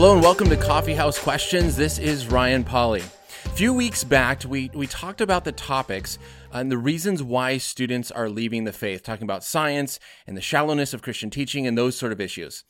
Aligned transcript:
Hello 0.00 0.14
and 0.14 0.22
welcome 0.22 0.48
to 0.48 0.56
Coffee 0.56 0.94
House 0.94 1.18
Questions. 1.18 1.76
This 1.76 1.98
is 1.98 2.26
Ryan 2.26 2.64
Pauly. 2.64 3.02
A 3.44 3.48
few 3.50 3.74
weeks 3.74 4.02
back, 4.02 4.42
we, 4.48 4.70
we 4.72 4.86
talked 4.86 5.20
about 5.20 5.44
the 5.44 5.52
topics 5.52 6.18
and 6.54 6.72
the 6.72 6.78
reasons 6.78 7.22
why 7.22 7.58
students 7.58 8.10
are 8.10 8.30
leaving 8.30 8.64
the 8.64 8.72
faith, 8.72 9.02
talking 9.02 9.24
about 9.24 9.44
science 9.44 10.00
and 10.26 10.38
the 10.38 10.40
shallowness 10.40 10.94
of 10.94 11.02
Christian 11.02 11.28
teaching 11.28 11.66
and 11.66 11.76
those 11.76 11.98
sort 11.98 12.12
of 12.12 12.20
issues. 12.20 12.64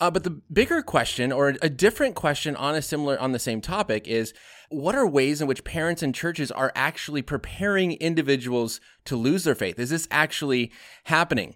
Uh, 0.00 0.10
but 0.10 0.24
the 0.24 0.30
bigger 0.52 0.82
question, 0.82 1.30
or 1.30 1.54
a 1.62 1.70
different 1.70 2.16
question 2.16 2.56
on 2.56 2.74
a 2.74 2.82
similar 2.82 3.16
on 3.20 3.30
the 3.30 3.38
same 3.38 3.60
topic, 3.60 4.08
is 4.08 4.34
what 4.68 4.96
are 4.96 5.06
ways 5.06 5.40
in 5.40 5.46
which 5.46 5.62
parents 5.62 6.02
and 6.02 6.12
churches 6.12 6.50
are 6.50 6.72
actually 6.74 7.22
preparing 7.22 7.92
individuals 7.92 8.80
to 9.04 9.14
lose 9.14 9.44
their 9.44 9.54
faith? 9.54 9.78
Is 9.78 9.90
this 9.90 10.08
actually 10.10 10.72
happening? 11.04 11.54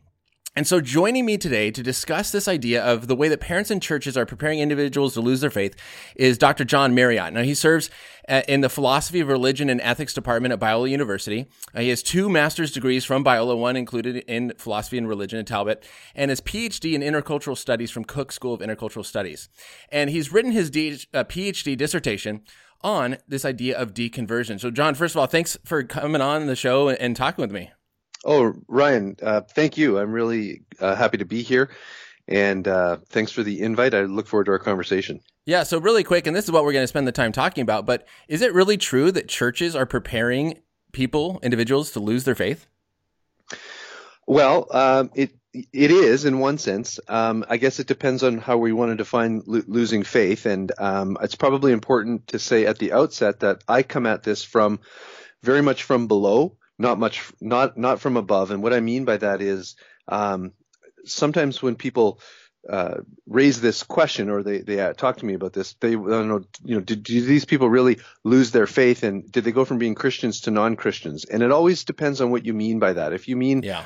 And 0.59 0.67
so, 0.67 0.81
joining 0.81 1.25
me 1.25 1.39
today 1.39 1.71
to 1.71 1.85
discuss 1.85 2.33
this 2.33 2.49
idea 2.49 2.85
of 2.85 3.07
the 3.07 3.15
way 3.15 3.29
that 3.29 3.39
parents 3.39 3.71
and 3.71 3.81
churches 3.81 4.17
are 4.17 4.27
preparing 4.27 4.59
individuals 4.59 5.15
to 5.15 5.21
lose 5.21 5.41
their 5.41 5.53
faith 5.53 5.77
is 6.17 6.37
Dr. 6.37 6.65
John 6.65 6.97
Marriott. 6.97 7.33
Now, 7.33 7.43
he 7.43 7.55
serves 7.55 7.91
uh, 8.29 8.43
in 8.49 8.61
the 8.61 8.69
Philosophy 8.69 9.21
of 9.21 9.29
Religion 9.29 9.71
and 9.71 9.81
Ethics 9.81 10.13
Department 10.13 10.53
at 10.53 10.59
Biola 10.59 10.91
University. 10.91 11.47
Uh, 11.77 11.83
he 11.83 11.91
has 11.91 12.03
two 12.03 12.29
master's 12.29 12.73
degrees 12.73 13.05
from 13.05 13.23
Biola, 13.23 13.57
one 13.57 13.77
included 13.77 14.17
in 14.27 14.53
Philosophy 14.59 14.99
and 14.99 15.09
Religion 15.09 15.39
at 15.39 15.47
Talbot, 15.47 15.87
and 16.17 16.29
his 16.29 16.41
PhD 16.41 16.93
in 16.93 17.03
Intercultural 17.03 17.57
Studies 17.57 17.93
from 17.93 18.03
Cook 18.03 18.33
School 18.33 18.53
of 18.53 18.61
Intercultural 18.61 19.07
Studies. 19.07 19.49
And 19.93 20.11
he's 20.11 20.33
written 20.33 20.51
his 20.51 20.71
D- 20.71 20.99
uh, 21.15 21.23
PhD 21.23 21.77
dissertation 21.77 22.43
on 22.83 23.19
this 23.29 23.45
idea 23.45 23.79
of 23.79 23.95
deconversion. 23.95 24.59
So, 24.59 24.73
John, 24.73 24.97
first 24.97 25.15
of 25.15 25.21
all, 25.21 25.29
thanks 25.29 25.57
for 25.65 25.85
coming 25.85 26.21
on 26.21 26.47
the 26.47 26.57
show 26.57 26.89
and 26.89 27.15
talking 27.15 27.43
with 27.43 27.53
me. 27.53 27.71
Oh, 28.25 28.55
Ryan, 28.67 29.17
uh, 29.23 29.43
thank 29.43 29.77
you. 29.77 29.99
I'm 29.99 30.13
really 30.13 30.63
uh, 30.81 30.95
happy 30.95 31.19
to 31.19 31.25
be 31.25 31.43
here. 31.43 31.71
And 32.27 32.69
uh, 32.69 32.99
thanks 33.07 33.33
for 33.33 33.43
the 33.43 33.61
invite. 33.61 33.95
I 33.95 34.03
look 34.03 34.27
forward 34.27 34.45
to 34.45 34.53
our 34.53 34.59
conversation. 34.59 35.21
Yeah, 35.47 35.63
so 35.63 35.79
really 35.79 36.05
quick, 36.05 36.27
and 36.27 36.37
this 36.37 36.45
is 36.45 36.51
what 36.51 36.63
we're 36.63 36.75
going 36.75 36.83
to 36.83 36.89
spend 36.89 37.09
the 37.09 37.13
time 37.13 37.33
talking 37.33 37.63
about, 37.63 37.87
but 37.87 38.07
is 38.29 38.43
it 38.43 38.53
really 38.53 38.77
true 38.77 39.11
that 39.13 39.29
churches 39.29 39.75
are 39.75 39.87
preparing 39.87 40.59
people, 40.93 41.41
individuals, 41.43 41.91
to 41.93 42.01
lose 42.01 42.25
their 42.25 42.35
faith? 42.35 42.67
Well, 44.27 44.67
um, 44.71 45.11
it 45.15 45.31
it 45.55 45.91
is 45.91 46.27
in 46.27 46.39
one 46.39 46.59
sense. 46.59 47.01
Um, 47.09 47.47
I 47.49 47.57
guess 47.57 47.81
it 47.81 47.87
depends 47.87 48.23
on 48.23 48.37
how 48.37 48.59
we 48.59 48.73
want 48.73 48.91
to 48.91 48.97
define 48.97 49.43
lo- 49.47 49.63
losing 49.67 50.03
faith, 50.03 50.45
and 50.45 50.71
um, 50.77 51.17
it's 51.23 51.35
probably 51.35 51.73
important 51.73 52.27
to 52.29 52.39
say 52.39 52.67
at 52.67 52.79
the 52.79 52.93
outset 52.93 53.41
that 53.41 53.65
I 53.67 53.83
come 53.83 54.05
at 54.05 54.25
this 54.25 54.45
from 54.45 54.81
very 55.43 55.63
much 55.63 55.85
from 55.85 56.09
below 56.09 56.58
not 56.79 56.99
much, 56.99 57.23
not 57.41 57.77
not 57.77 58.01
from 58.01 58.17
above. 58.17 58.51
And 58.51 58.63
what 58.63 58.73
I 58.73 58.81
mean 58.81 59.05
by 59.05 59.17
that 59.19 59.41
is 59.41 59.77
um, 60.07 60.53
sometimes 61.05 61.63
when 61.63 61.75
people 61.75 62.21
uh, 62.69 62.99
raise 63.27 63.61
this 63.61 63.83
question 63.83 64.29
or 64.29 64.43
they 64.43 64.59
they 64.59 64.81
uh, 64.81 64.93
talk 64.93 65.17
to 65.19 65.27
me 65.27 65.35
about 65.35 65.53
this, 65.53 65.75
they 65.81 65.93
don't 65.93 66.29
know, 66.29 66.45
you 66.65 66.77
know, 66.77 66.81
did, 66.81 67.03
do 67.03 67.21
these 67.21 67.45
people 67.45 67.69
really 67.69 67.99
lose 68.25 68.51
their 68.51 68.67
faith 68.67 69.03
and 69.03 69.31
did 69.31 69.45
they 69.45 69.53
go 69.53 69.65
from 69.65 69.79
being 69.79 69.95
Christians 69.95 70.43
to 70.43 70.51
non-Christians? 70.51 71.25
And 71.25 71.43
it 71.43 71.51
always 71.51 71.85
depends 71.85 72.21
on 72.21 72.31
what 72.31 72.45
you 72.45 72.55
mean 72.55 72.79
by 72.79 72.93
that. 72.95 73.13
If 73.13 73.29
you 73.29 73.37
mean 73.37 73.63
yeah 73.63 73.85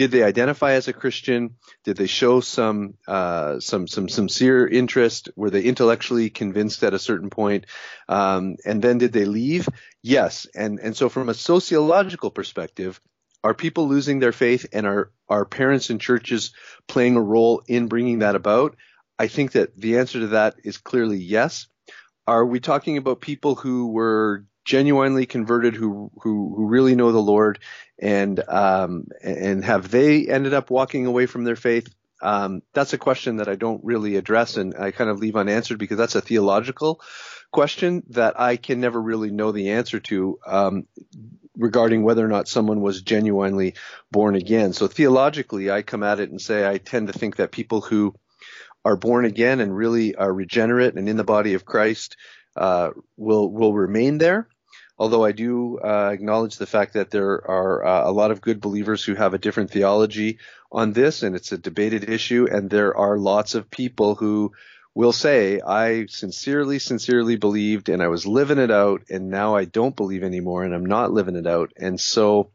did 0.00 0.12
they 0.12 0.22
identify 0.22 0.72
as 0.72 0.88
a 0.88 0.94
Christian? 0.94 1.56
Did 1.84 1.98
they 1.98 2.06
show 2.06 2.40
some 2.40 2.94
uh, 3.06 3.60
some 3.60 3.86
some 3.86 4.08
sincere 4.08 4.66
interest? 4.66 5.28
Were 5.36 5.50
they 5.50 5.60
intellectually 5.60 6.30
convinced 6.30 6.82
at 6.82 6.94
a 6.94 6.98
certain 6.98 7.28
point? 7.28 7.66
Um, 8.08 8.56
and 8.64 8.80
then 8.80 8.96
did 8.96 9.12
they 9.12 9.26
leave? 9.26 9.68
Yes. 10.02 10.46
And 10.54 10.80
and 10.80 10.96
so 10.96 11.10
from 11.10 11.28
a 11.28 11.34
sociological 11.34 12.30
perspective, 12.30 12.98
are 13.44 13.52
people 13.52 13.88
losing 13.88 14.20
their 14.20 14.32
faith, 14.32 14.64
and 14.72 14.86
are 14.86 15.12
are 15.28 15.44
parents 15.44 15.90
and 15.90 16.00
churches 16.00 16.54
playing 16.88 17.16
a 17.16 17.22
role 17.22 17.62
in 17.68 17.88
bringing 17.88 18.20
that 18.20 18.36
about? 18.36 18.76
I 19.18 19.28
think 19.28 19.52
that 19.52 19.76
the 19.76 19.98
answer 19.98 20.20
to 20.20 20.28
that 20.28 20.54
is 20.64 20.78
clearly 20.78 21.18
yes. 21.18 21.66
Are 22.26 22.46
we 22.46 22.58
talking 22.58 22.96
about 22.96 23.20
people 23.20 23.54
who 23.54 23.88
were 23.88 24.46
genuinely 24.64 25.26
converted 25.26 25.74
who 25.74 26.10
who 26.22 26.54
who 26.56 26.66
really 26.66 26.94
know 26.94 27.12
the 27.12 27.18
Lord 27.18 27.58
and 27.98 28.40
um, 28.48 29.06
and 29.22 29.64
have 29.64 29.90
they 29.90 30.28
ended 30.28 30.54
up 30.54 30.70
walking 30.70 31.06
away 31.06 31.26
from 31.26 31.44
their 31.44 31.56
faith? 31.56 31.92
Um, 32.22 32.62
that's 32.74 32.92
a 32.92 32.98
question 32.98 33.36
that 33.36 33.48
I 33.48 33.54
don't 33.54 33.82
really 33.82 34.16
address 34.16 34.56
and 34.56 34.74
I 34.78 34.90
kind 34.90 35.08
of 35.08 35.18
leave 35.18 35.36
unanswered 35.36 35.78
because 35.78 35.96
that's 35.96 36.16
a 36.16 36.20
theological 36.20 37.00
question 37.50 38.02
that 38.10 38.38
I 38.38 38.56
can 38.56 38.80
never 38.80 39.00
really 39.00 39.30
know 39.30 39.52
the 39.52 39.70
answer 39.70 40.00
to 40.00 40.38
um, 40.46 40.86
regarding 41.56 42.02
whether 42.02 42.24
or 42.24 42.28
not 42.28 42.48
someone 42.48 42.80
was 42.80 43.02
genuinely 43.02 43.74
born 44.10 44.34
again. 44.34 44.72
So 44.72 44.86
theologically, 44.86 45.70
I 45.70 45.82
come 45.82 46.02
at 46.02 46.20
it 46.20 46.30
and 46.30 46.40
say 46.40 46.68
I 46.68 46.78
tend 46.78 47.08
to 47.08 47.18
think 47.18 47.36
that 47.36 47.52
people 47.52 47.80
who 47.80 48.14
are 48.84 48.96
born 48.96 49.24
again 49.24 49.60
and 49.60 49.76
really 49.76 50.14
are 50.14 50.32
regenerate 50.32 50.94
and 50.94 51.08
in 51.08 51.16
the 51.16 51.24
body 51.24 51.54
of 51.54 51.64
Christ 51.64 52.16
uh, 52.56 52.90
will 53.16 53.50
will 53.50 53.72
remain 53.72 54.18
there 54.18 54.48
although 55.00 55.24
I 55.24 55.32
do 55.32 55.78
uh, 55.78 56.10
acknowledge 56.12 56.58
the 56.58 56.66
fact 56.66 56.92
that 56.92 57.10
there 57.10 57.42
are 57.50 57.84
uh, 57.84 58.10
a 58.10 58.12
lot 58.12 58.30
of 58.30 58.42
good 58.42 58.60
believers 58.60 59.02
who 59.02 59.14
have 59.14 59.32
a 59.32 59.38
different 59.38 59.70
theology 59.70 60.38
on 60.70 60.92
this, 60.92 61.22
and 61.22 61.34
it's 61.34 61.52
a 61.52 61.58
debated 61.58 62.08
issue, 62.08 62.46
and 62.52 62.68
there 62.68 62.94
are 62.94 63.18
lots 63.18 63.54
of 63.54 63.70
people 63.70 64.14
who 64.14 64.52
will 64.94 65.12
say, 65.12 65.58
I 65.58 66.04
sincerely, 66.06 66.78
sincerely 66.78 67.36
believed, 67.36 67.88
and 67.88 68.02
I 68.02 68.08
was 68.08 68.26
living 68.26 68.58
it 68.58 68.70
out, 68.70 69.04
and 69.08 69.30
now 69.30 69.56
I 69.56 69.64
don't 69.64 69.96
believe 69.96 70.22
anymore, 70.22 70.64
and 70.64 70.74
I'm 70.74 70.84
not 70.84 71.12
living 71.12 71.36
it 71.36 71.46
out. 71.46 71.72
And 71.78 71.98
so, 71.98 72.50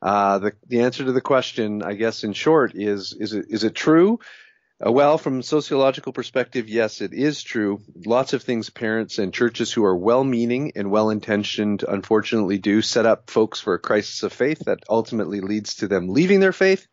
uh, 0.00 0.38
the, 0.38 0.52
the 0.68 0.80
answer 0.80 1.04
to 1.04 1.12
the 1.12 1.20
question, 1.20 1.82
I 1.82 1.92
guess 1.94 2.24
in 2.24 2.32
short, 2.32 2.72
is, 2.74 3.12
is 3.12 3.34
it, 3.34 3.44
is 3.50 3.64
it 3.64 3.74
true? 3.74 4.20
Uh, 4.84 4.92
well, 4.92 5.18
from 5.18 5.40
a 5.40 5.42
sociological 5.42 6.12
perspective, 6.12 6.68
yes, 6.68 7.00
it 7.00 7.12
is 7.12 7.42
true. 7.42 7.80
Lots 8.06 8.32
of 8.32 8.44
things 8.44 8.70
parents 8.70 9.18
and 9.18 9.34
churches 9.34 9.72
who 9.72 9.84
are 9.84 9.96
well-meaning 9.96 10.72
and 10.76 10.90
well-intentioned, 10.90 11.84
unfortunately, 11.86 12.58
do 12.58 12.80
set 12.80 13.04
up 13.04 13.28
folks 13.28 13.60
for 13.60 13.74
a 13.74 13.80
crisis 13.80 14.22
of 14.22 14.32
faith 14.32 14.60
that 14.66 14.84
ultimately 14.88 15.40
leads 15.40 15.76
to 15.76 15.88
them 15.88 16.08
leaving 16.08 16.38
their 16.38 16.52
faith. 16.52 16.86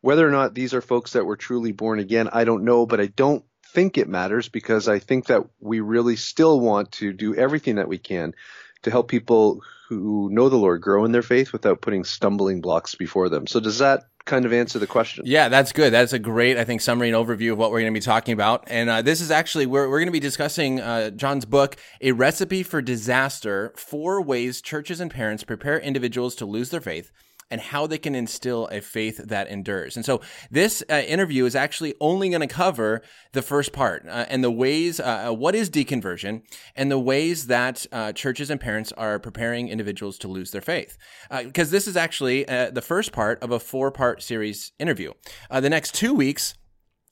Whether 0.00 0.26
or 0.26 0.30
not 0.30 0.54
these 0.54 0.74
are 0.74 0.80
folks 0.80 1.14
that 1.14 1.26
were 1.26 1.36
truly 1.36 1.72
born 1.72 1.98
again, 1.98 2.28
I 2.32 2.44
don't 2.44 2.64
know, 2.64 2.86
but 2.86 3.00
I 3.00 3.06
don't 3.06 3.44
think 3.72 3.98
it 3.98 4.08
matters 4.08 4.48
because 4.48 4.86
I 4.88 5.00
think 5.00 5.26
that 5.26 5.42
we 5.58 5.80
really 5.80 6.16
still 6.16 6.60
want 6.60 6.92
to 6.92 7.12
do 7.12 7.34
everything 7.34 7.76
that 7.76 7.88
we 7.88 7.98
can 7.98 8.34
to 8.82 8.90
help 8.90 9.08
people 9.08 9.62
who 10.00 10.28
know 10.30 10.48
the 10.48 10.56
Lord 10.56 10.80
grow 10.80 11.04
in 11.04 11.12
their 11.12 11.22
faith 11.22 11.52
without 11.52 11.80
putting 11.80 12.04
stumbling 12.04 12.60
blocks 12.60 12.94
before 12.94 13.28
them. 13.28 13.46
So 13.46 13.60
does 13.60 13.78
that 13.78 14.04
kind 14.24 14.44
of 14.44 14.52
answer 14.52 14.78
the 14.78 14.86
question? 14.86 15.24
Yeah, 15.26 15.48
that's 15.48 15.72
good. 15.72 15.92
That's 15.92 16.12
a 16.12 16.18
great, 16.18 16.56
I 16.56 16.64
think, 16.64 16.80
summary 16.80 17.10
and 17.10 17.16
overview 17.16 17.52
of 17.52 17.58
what 17.58 17.70
we're 17.70 17.80
going 17.80 17.92
to 17.92 17.98
be 17.98 18.04
talking 18.04 18.32
about. 18.32 18.64
And 18.68 18.88
uh, 18.88 19.02
this 19.02 19.20
is 19.20 19.30
actually, 19.30 19.66
we're, 19.66 19.88
we're 19.88 19.98
going 19.98 20.06
to 20.06 20.12
be 20.12 20.20
discussing 20.20 20.80
uh, 20.80 21.10
John's 21.10 21.44
book, 21.44 21.76
A 22.00 22.12
Recipe 22.12 22.62
for 22.62 22.80
Disaster 22.80 23.72
Four 23.76 24.22
Ways 24.22 24.60
Churches 24.60 25.00
and 25.00 25.10
Parents 25.10 25.44
Prepare 25.44 25.78
Individuals 25.78 26.34
to 26.36 26.46
Lose 26.46 26.70
Their 26.70 26.80
Faith 26.80 27.10
and 27.52 27.60
how 27.60 27.86
they 27.86 27.98
can 27.98 28.14
instill 28.14 28.66
a 28.68 28.80
faith 28.80 29.18
that 29.18 29.46
endures. 29.46 29.94
And 29.94 30.04
so 30.04 30.22
this 30.50 30.82
uh, 30.90 31.02
interview 31.06 31.44
is 31.44 31.54
actually 31.54 31.94
only 32.00 32.30
going 32.30 32.40
to 32.40 32.46
cover 32.46 33.02
the 33.32 33.42
first 33.42 33.74
part 33.74 34.06
uh, 34.08 34.24
and 34.30 34.42
the 34.42 34.50
ways, 34.50 34.98
uh, 34.98 35.28
uh 35.28 35.32
what 35.34 35.54
is 35.54 35.68
deconversion 35.68 36.42
and 36.74 36.90
the 36.90 36.98
ways 36.98 37.48
that 37.48 37.84
uh, 37.92 38.12
churches 38.12 38.48
and 38.48 38.58
parents 38.58 38.90
are 38.92 39.18
preparing 39.18 39.68
individuals 39.68 40.16
to 40.18 40.28
lose 40.28 40.50
their 40.50 40.62
faith. 40.62 40.96
Because 41.30 41.68
uh, 41.68 41.72
this 41.72 41.86
is 41.86 41.96
actually 41.96 42.44
the 42.44 42.82
first 42.82 43.12
part 43.12 43.42
of 43.42 43.50
a 43.50 43.60
four 43.60 43.90
part 43.90 44.22
series 44.22 44.72
interview. 44.78 45.12
the 45.50 45.68
next 45.68 45.94
two 45.94 46.14
weeks, 46.14 46.54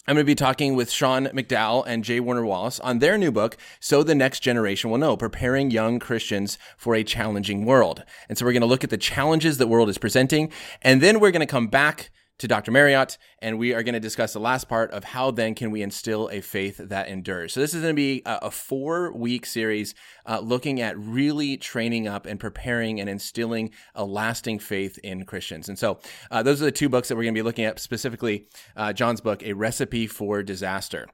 I'm 0.07 0.15
going 0.15 0.25
to 0.25 0.31
be 0.31 0.35
talking 0.35 0.77
with 0.77 0.91
Sean 0.91 1.27
McDowell 1.27 1.85
and 1.87 2.03
J. 2.03 2.21
Warner 2.21 2.45
Wallace 2.45 2.81
on 2.81 3.01
their 3.01 3.19
new 3.19 3.31
book, 3.31 3.59
So 3.81 4.03
the 4.03 4.15
Next 4.15 4.41
Generation 4.41 4.91
Will 4.91 4.97
Know 4.97 5.15
Preparing 5.15 5.71
Young 5.71 5.99
Christians 5.99 6.57
for 6.79 6.95
a 6.95 7.05
Challenging 7.05 7.67
World. 7.67 8.03
And 8.27 8.39
so 8.39 8.47
we're 8.47 8.53
going 8.53 8.63
to 8.63 8.67
look 8.67 8.83
at 8.83 8.89
the 8.89 8.97
challenges 8.97 9.59
the 9.59 9.67
world 9.67 9.91
is 9.91 9.99
presenting, 9.99 10.51
and 10.81 11.03
then 11.03 11.21
we're 11.21 11.31
going 11.31 11.41
to 11.41 11.47
come 11.47 11.69
back 11.69 12.11
to 12.41 12.49
Dr. 12.49 12.73
Marriott, 12.73 13.19
and 13.41 13.59
we 13.59 13.75
are 13.75 13.83
going 13.83 13.93
to 13.93 14.01
discuss 14.01 14.33
the 14.33 14.41
last 14.41 14.67
part 14.67 14.91
of 14.93 15.05
how 15.05 15.31
then 15.31 15.55
can 15.55 15.71
we 15.71 15.83
instill 15.83 16.31
a 16.33 16.41
faith 16.41 16.79
that 16.79 17.07
endures. 17.07 17.53
So 17.53 17.61
this 17.61 17.75
is 17.75 17.83
going 17.83 17.95
to 17.95 17.97
be 17.97 18.23
a, 18.25 18.51
four 18.51 19.13
week 19.13 19.45
series 19.45 19.95
uh, 20.27 20.41
looking 20.41 20.81
at 20.81 20.99
really 20.99 21.59
training 21.59 22.09
up 22.09 22.25
and 22.25 22.41
preparing 22.41 22.99
and 22.99 23.11
instilling 23.11 23.71
a 23.95 24.05
lasting 24.05 24.59
faith 24.59 24.99
in 25.05 25.27
Christians. 25.27 25.69
And 25.69 25.79
so 25.79 26.01
uh, 26.31 26.43
those 26.43 26.63
are 26.63 26.65
the 26.65 26.73
two 26.73 26.89
books 26.89 27.09
that 27.09 27.17
we're 27.17 27.25
going 27.25 27.35
to 27.35 27.39
be 27.39 27.43
looking 27.43 27.67
at 27.67 27.79
specifically. 27.79 28.47
Uh, 28.75 28.95
John's 28.95 29.21
book, 29.21 29.43
A 29.43 29.53
Recipe 29.53 30.07
for 30.07 30.43
Disaster. 30.43 31.09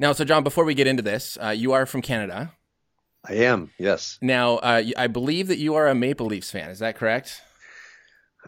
Now, 0.00 0.12
so 0.12 0.24
John, 0.24 0.42
before 0.42 0.64
we 0.64 0.74
get 0.74 0.88
into 0.88 1.02
this, 1.02 1.38
uh, 1.40 1.50
you 1.50 1.72
are 1.72 1.86
from 1.86 2.02
Canada. 2.02 2.52
I 3.24 3.34
am, 3.34 3.70
yes. 3.78 4.18
Now, 4.20 4.56
uh, 4.56 4.82
I 4.96 5.06
believe 5.06 5.46
that 5.48 5.58
you 5.58 5.74
are 5.76 5.86
a 5.86 5.94
Maple 5.94 6.26
Leafs 6.26 6.50
fan. 6.50 6.70
Is 6.70 6.80
that 6.80 6.96
correct? 6.96 7.40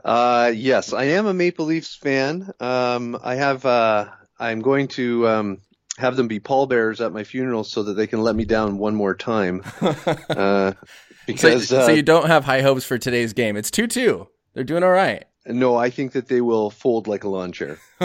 Uh, 0.04 0.52
yes, 0.54 0.92
I 0.92 1.04
am 1.04 1.26
a 1.26 1.34
Maple 1.34 1.66
Leafs 1.66 1.94
fan. 1.94 2.50
Um, 2.60 3.18
I 3.22 3.36
have. 3.36 3.64
Uh, 3.64 4.08
I'm 4.38 4.60
going 4.60 4.88
to 4.88 5.28
um, 5.28 5.58
have 5.98 6.16
them 6.16 6.28
be 6.28 6.40
pallbearers 6.40 7.00
at 7.00 7.12
my 7.12 7.24
funeral 7.24 7.64
so 7.64 7.82
that 7.84 7.94
they 7.94 8.06
can 8.06 8.22
let 8.22 8.34
me 8.34 8.44
down 8.44 8.78
one 8.78 8.94
more 8.94 9.14
time. 9.14 9.62
uh, 9.80 10.72
because 11.26 11.68
so, 11.68 11.86
so, 11.86 11.92
uh, 11.92 11.94
you 11.94 12.02
don't 12.02 12.26
have 12.26 12.44
high 12.44 12.62
hopes 12.62 12.84
for 12.84 12.98
today's 12.98 13.32
game. 13.32 13.56
It's 13.56 13.70
two 13.70 13.86
two. 13.86 14.28
They're 14.54 14.64
doing 14.64 14.82
all 14.82 14.90
right. 14.90 15.24
no, 15.46 15.76
I 15.76 15.90
think 15.90 16.12
that 16.12 16.28
they 16.28 16.40
will 16.40 16.70
fold 16.70 17.06
like 17.06 17.24
a 17.24 17.28
lawn 17.28 17.52
chair. 17.52 17.78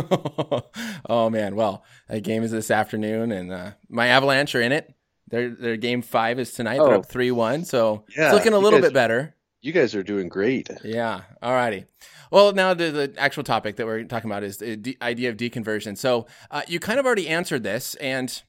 oh 1.10 1.30
man, 1.30 1.56
well, 1.56 1.83
that 2.07 2.22
game 2.22 2.44
is 2.44 2.51
this 2.51 2.72
afternoon, 2.72 3.31
and 3.31 3.51
uh, 3.51 3.72
my 3.90 4.07
Avalanche 4.07 4.54
are 4.56 4.62
in 4.62 4.72
it. 4.72 4.94
Their 5.30 5.50
their 5.50 5.78
game 5.78 6.01
five 6.01 6.40
is 6.40 6.54
tonight. 6.54 6.78
They're 6.78 6.94
oh. 6.94 7.00
up 7.00 7.07
three 7.07 7.31
one, 7.31 7.66
so 7.66 8.06
yeah, 8.16 8.28
it's 8.28 8.33
looking 8.33 8.54
a 8.54 8.60
little 8.60 8.80
guys, 8.80 8.90
bit 8.90 8.94
better. 8.94 9.36
You 9.62 9.71
guys 9.74 9.95
are 9.95 10.04
doing 10.04 10.30
great. 10.30 10.69
Yeah. 10.83 11.21
All 11.42 11.54
righty. 11.54 11.86
Well, 12.31 12.54
now 12.54 12.74
the, 12.74 12.92
the 12.92 13.13
actual 13.18 13.44
topic 13.44 13.77
that 13.77 13.86
we're 13.86 14.04
talking 14.04 14.30
about 14.30 14.44
is 14.44 14.57
the 14.57 14.75
de- 14.75 14.98
idea 15.01 15.30
of 15.30 15.38
deconversion. 15.38 15.98
So 15.98 16.27
uh, 16.51 16.62
you 16.68 16.80
kind 16.80 17.00
of 17.00 17.06
already 17.06 17.27
answered 17.27 17.63
this, 17.63 17.95
and 17.95 18.44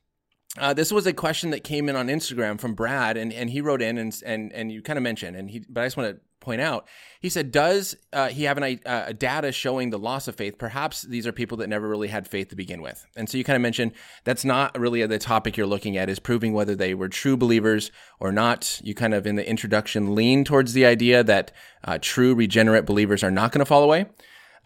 uh, 0.58 0.75
this 0.75 0.93
was 0.93 1.06
a 1.06 1.12
question 1.12 1.50
that 1.50 1.64
came 1.64 1.88
in 1.88 1.96
on 1.96 2.08
Instagram 2.08 2.60
from 2.60 2.75
Brad, 2.75 3.16
and, 3.16 3.32
and 3.32 3.50
he 3.50 3.60
wrote 3.60 3.82
in 3.82 3.99
and 3.99 4.20
and 4.25 4.52
and 4.52 4.72
you 4.72 4.82
kind 4.82 4.96
of 4.96 5.02
mentioned, 5.02 5.37
and 5.37 5.50
he, 5.50 5.64
but 5.69 5.82
I 5.82 5.87
just 5.87 5.96
want 5.96 6.16
to 6.16 6.20
point 6.40 6.61
out. 6.61 6.87
He 7.20 7.29
said, 7.29 7.50
"Does 7.50 7.96
uh, 8.12 8.29
he 8.29 8.44
have 8.44 8.58
uh, 8.58 8.76
a 8.85 9.14
data 9.14 9.52
showing 9.52 9.90
the 9.90 9.99
loss 9.99 10.29
of 10.29 10.37
faith? 10.37 10.58
Perhaps 10.58 11.02
these 11.02 11.26
are 11.26 11.32
people 11.32 11.56
that 11.58 11.69
never 11.69 11.88
really 11.88 12.08
had 12.08 12.29
faith 12.29 12.49
to 12.49 12.56
begin 12.56 12.82
with." 12.82 13.06
And 13.17 13.29
so 13.29 13.38
you 13.38 13.44
kind 13.44 13.56
of 13.56 13.62
mentioned 13.62 13.93
that's 14.25 14.44
not 14.44 14.79
really 14.79 15.05
the 15.06 15.19
topic 15.19 15.56
you're 15.56 15.67
looking 15.67 15.96
at 15.96 16.08
is 16.08 16.19
proving 16.19 16.52
whether 16.52 16.75
they 16.75 16.94
were 16.94 17.08
true 17.08 17.37
believers 17.37 17.90
or 18.20 18.32
not. 18.32 18.81
You 18.82 18.94
kind 18.94 19.14
of 19.14 19.26
in 19.26 19.37
the 19.37 19.49
introduction 19.49 20.14
lean 20.14 20.44
towards 20.44 20.73
the 20.73 20.87
idea 20.87 21.25
that 21.25 21.52
uh, 21.85 21.99
true 22.00 22.35
regenerate 22.35 22.87
believers 22.87 23.23
are 23.23 23.31
not 23.31 23.52
going 23.52 23.61
to 23.61 23.67
fall 23.67 23.82
away. 23.82 24.06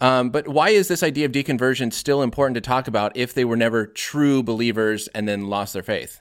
Um, 0.00 0.30
but 0.30 0.48
why 0.48 0.70
is 0.70 0.88
this 0.88 1.04
idea 1.04 1.26
of 1.26 1.32
deconversion 1.32 1.92
still 1.92 2.22
important 2.22 2.56
to 2.56 2.60
talk 2.60 2.88
about 2.88 3.16
if 3.16 3.34
they 3.34 3.44
were 3.44 3.56
never 3.56 3.86
true 3.86 4.42
believers 4.42 5.06
and 5.08 5.28
then 5.28 5.46
lost 5.46 5.74
their 5.74 5.82
faith? 5.84 6.20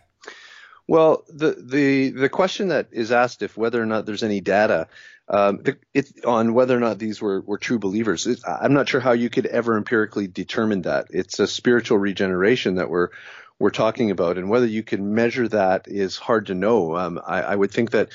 Well, 0.87 1.23
the 1.29 1.55
the 1.57 2.09
the 2.09 2.29
question 2.29 2.67
that 2.67 2.87
is 2.91 3.11
asked 3.11 3.41
if 3.41 3.55
whether 3.57 3.81
or 3.81 3.85
not 3.85 4.05
there's 4.05 4.23
any 4.23 4.41
data 4.41 4.87
um, 5.31 5.63
it, 5.93 6.25
on 6.25 6.53
whether 6.53 6.75
or 6.75 6.81
not 6.81 6.99
these 6.99 7.21
were, 7.21 7.39
were 7.41 7.57
true 7.57 7.79
believers. 7.79 8.27
It, 8.27 8.41
I'm 8.45 8.73
not 8.73 8.89
sure 8.89 8.99
how 8.99 9.13
you 9.13 9.29
could 9.29 9.45
ever 9.45 9.77
empirically 9.77 10.27
determine 10.27 10.81
that. 10.81 11.07
It's 11.11 11.39
a 11.39 11.47
spiritual 11.47 11.97
regeneration 11.97 12.75
that 12.75 12.89
we're 12.89 13.09
we're 13.57 13.69
talking 13.69 14.11
about, 14.11 14.37
and 14.37 14.49
whether 14.49 14.65
you 14.65 14.83
can 14.83 15.13
measure 15.13 15.47
that 15.47 15.87
is 15.87 16.17
hard 16.17 16.47
to 16.47 16.55
know. 16.55 16.97
Um, 16.97 17.21
I, 17.25 17.41
I, 17.43 17.55
would 17.55 17.71
think 17.71 17.91
that 17.91 18.09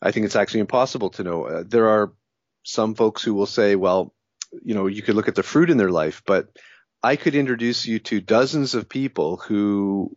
I 0.00 0.10
think 0.10 0.24
it's 0.24 0.36
actually 0.36 0.60
impossible 0.60 1.10
to 1.10 1.22
know. 1.22 1.44
Uh, 1.44 1.64
there 1.66 1.88
are 1.90 2.14
some 2.64 2.94
folks 2.94 3.22
who 3.22 3.34
will 3.34 3.46
say, 3.46 3.76
well, 3.76 4.14
you 4.62 4.74
know, 4.74 4.86
you 4.86 5.02
could 5.02 5.14
look 5.14 5.28
at 5.28 5.34
the 5.34 5.42
fruit 5.42 5.68
in 5.68 5.76
their 5.76 5.90
life, 5.90 6.22
but 6.26 6.48
I 7.02 7.16
could 7.16 7.34
introduce 7.34 7.84
you 7.84 7.98
to 8.00 8.22
dozens 8.22 8.74
of 8.74 8.88
people 8.88 9.36
who 9.36 10.16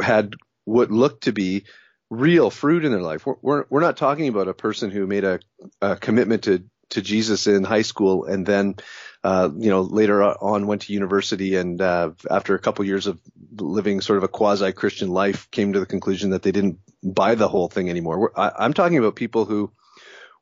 had 0.00 0.34
what 0.64 0.92
looked 0.92 1.24
to 1.24 1.32
be 1.32 1.64
real 2.10 2.50
fruit 2.50 2.84
in 2.84 2.90
their 2.90 3.02
life. 3.02 3.24
We're, 3.24 3.36
we're, 3.40 3.64
we're 3.70 3.80
not 3.80 3.96
talking 3.96 4.28
about 4.28 4.48
a 4.48 4.54
person 4.54 4.90
who 4.90 5.06
made 5.06 5.24
a, 5.24 5.40
a 5.80 5.96
commitment 5.96 6.44
to, 6.44 6.64
to 6.90 7.00
Jesus 7.00 7.46
in 7.46 7.62
high 7.62 7.82
school 7.82 8.24
and 8.24 8.44
then, 8.44 8.74
uh, 9.22 9.48
you 9.56 9.70
know, 9.70 9.82
later 9.82 10.22
on 10.22 10.66
went 10.66 10.82
to 10.82 10.92
university 10.92 11.54
and, 11.54 11.80
uh, 11.80 12.10
after 12.28 12.54
a 12.54 12.58
couple 12.58 12.84
years 12.84 13.06
of 13.06 13.20
living 13.56 14.00
sort 14.00 14.16
of 14.16 14.24
a 14.24 14.28
quasi 14.28 14.72
Christian 14.72 15.10
life 15.10 15.50
came 15.50 15.72
to 15.72 15.80
the 15.80 15.86
conclusion 15.86 16.30
that 16.30 16.42
they 16.42 16.52
didn't 16.52 16.80
buy 17.02 17.36
the 17.36 17.48
whole 17.48 17.68
thing 17.68 17.88
anymore. 17.88 18.32
I, 18.36 18.50
I'm 18.58 18.72
talking 18.72 18.98
about 18.98 19.14
people 19.14 19.44
who 19.44 19.70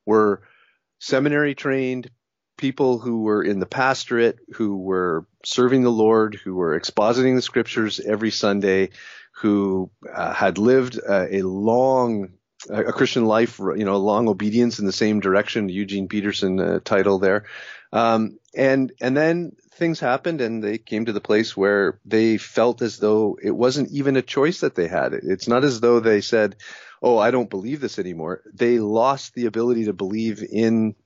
were 0.07 0.43
seminary 1.01 1.55
trained, 1.55 2.11
people 2.57 2.99
who 2.99 3.23
were 3.23 3.43
in 3.43 3.61
the 3.61 3.67
pastorate, 3.67 4.39
who 4.55 4.79
were 4.79 5.27
serving 5.45 5.83
the 5.83 5.91
Lord, 5.91 6.35
who 6.43 6.55
were 6.55 6.79
expositing 6.79 7.37
the 7.37 7.43
scriptures 7.43 8.01
every 8.01 8.31
Sunday, 8.31 8.91
who 9.41 9.91
uh, 10.13 10.33
had 10.33 10.59
lived 10.59 10.99
uh, 10.99 11.27
a 11.31 11.43
long 11.43 12.31
a 12.69 12.93
Christian 12.93 13.25
life, 13.25 13.61
you 13.61 13.85
know, 13.85 13.97
long 13.99 14.29
obedience 14.29 14.81
in 14.81 14.87
the 14.87 14.93
same 14.93 15.21
direction, 15.21 15.69
Eugene 15.69 16.09
Peterson 16.09 16.59
uh, 16.59 16.81
title 16.85 17.21
there. 17.21 17.45
Um, 17.93 18.39
and, 18.55 18.93
and 19.01 19.17
then 19.17 19.53
things 19.75 20.01
happened 20.01 20.41
and 20.41 20.63
they 20.63 20.77
came 20.77 21.07
to 21.07 21.13
the 21.13 21.21
place 21.21 21.57
where 21.57 22.01
they 22.05 22.37
felt 22.37 22.83
as 22.83 22.99
though 22.99 23.39
it 23.41 23.53
wasn't 23.53 23.91
even 23.93 24.17
a 24.17 24.23
choice 24.23 24.61
that 24.61 24.75
they 24.75 24.89
had. 24.89 25.15
It's 25.15 25.47
not 25.47 25.65
as 25.65 25.81
though 25.81 26.01
they 26.01 26.21
said, 26.21 26.57
Oh, 27.01 27.17
I 27.17 27.31
don't 27.31 27.49
believe 27.49 27.81
this 27.81 28.01
anymore. 28.01 28.43
They 28.53 28.81
lost 28.81 29.35
the 29.35 29.47
ability 29.47 29.85
to 29.85 29.93
believe 29.93 30.43
in 30.43 30.97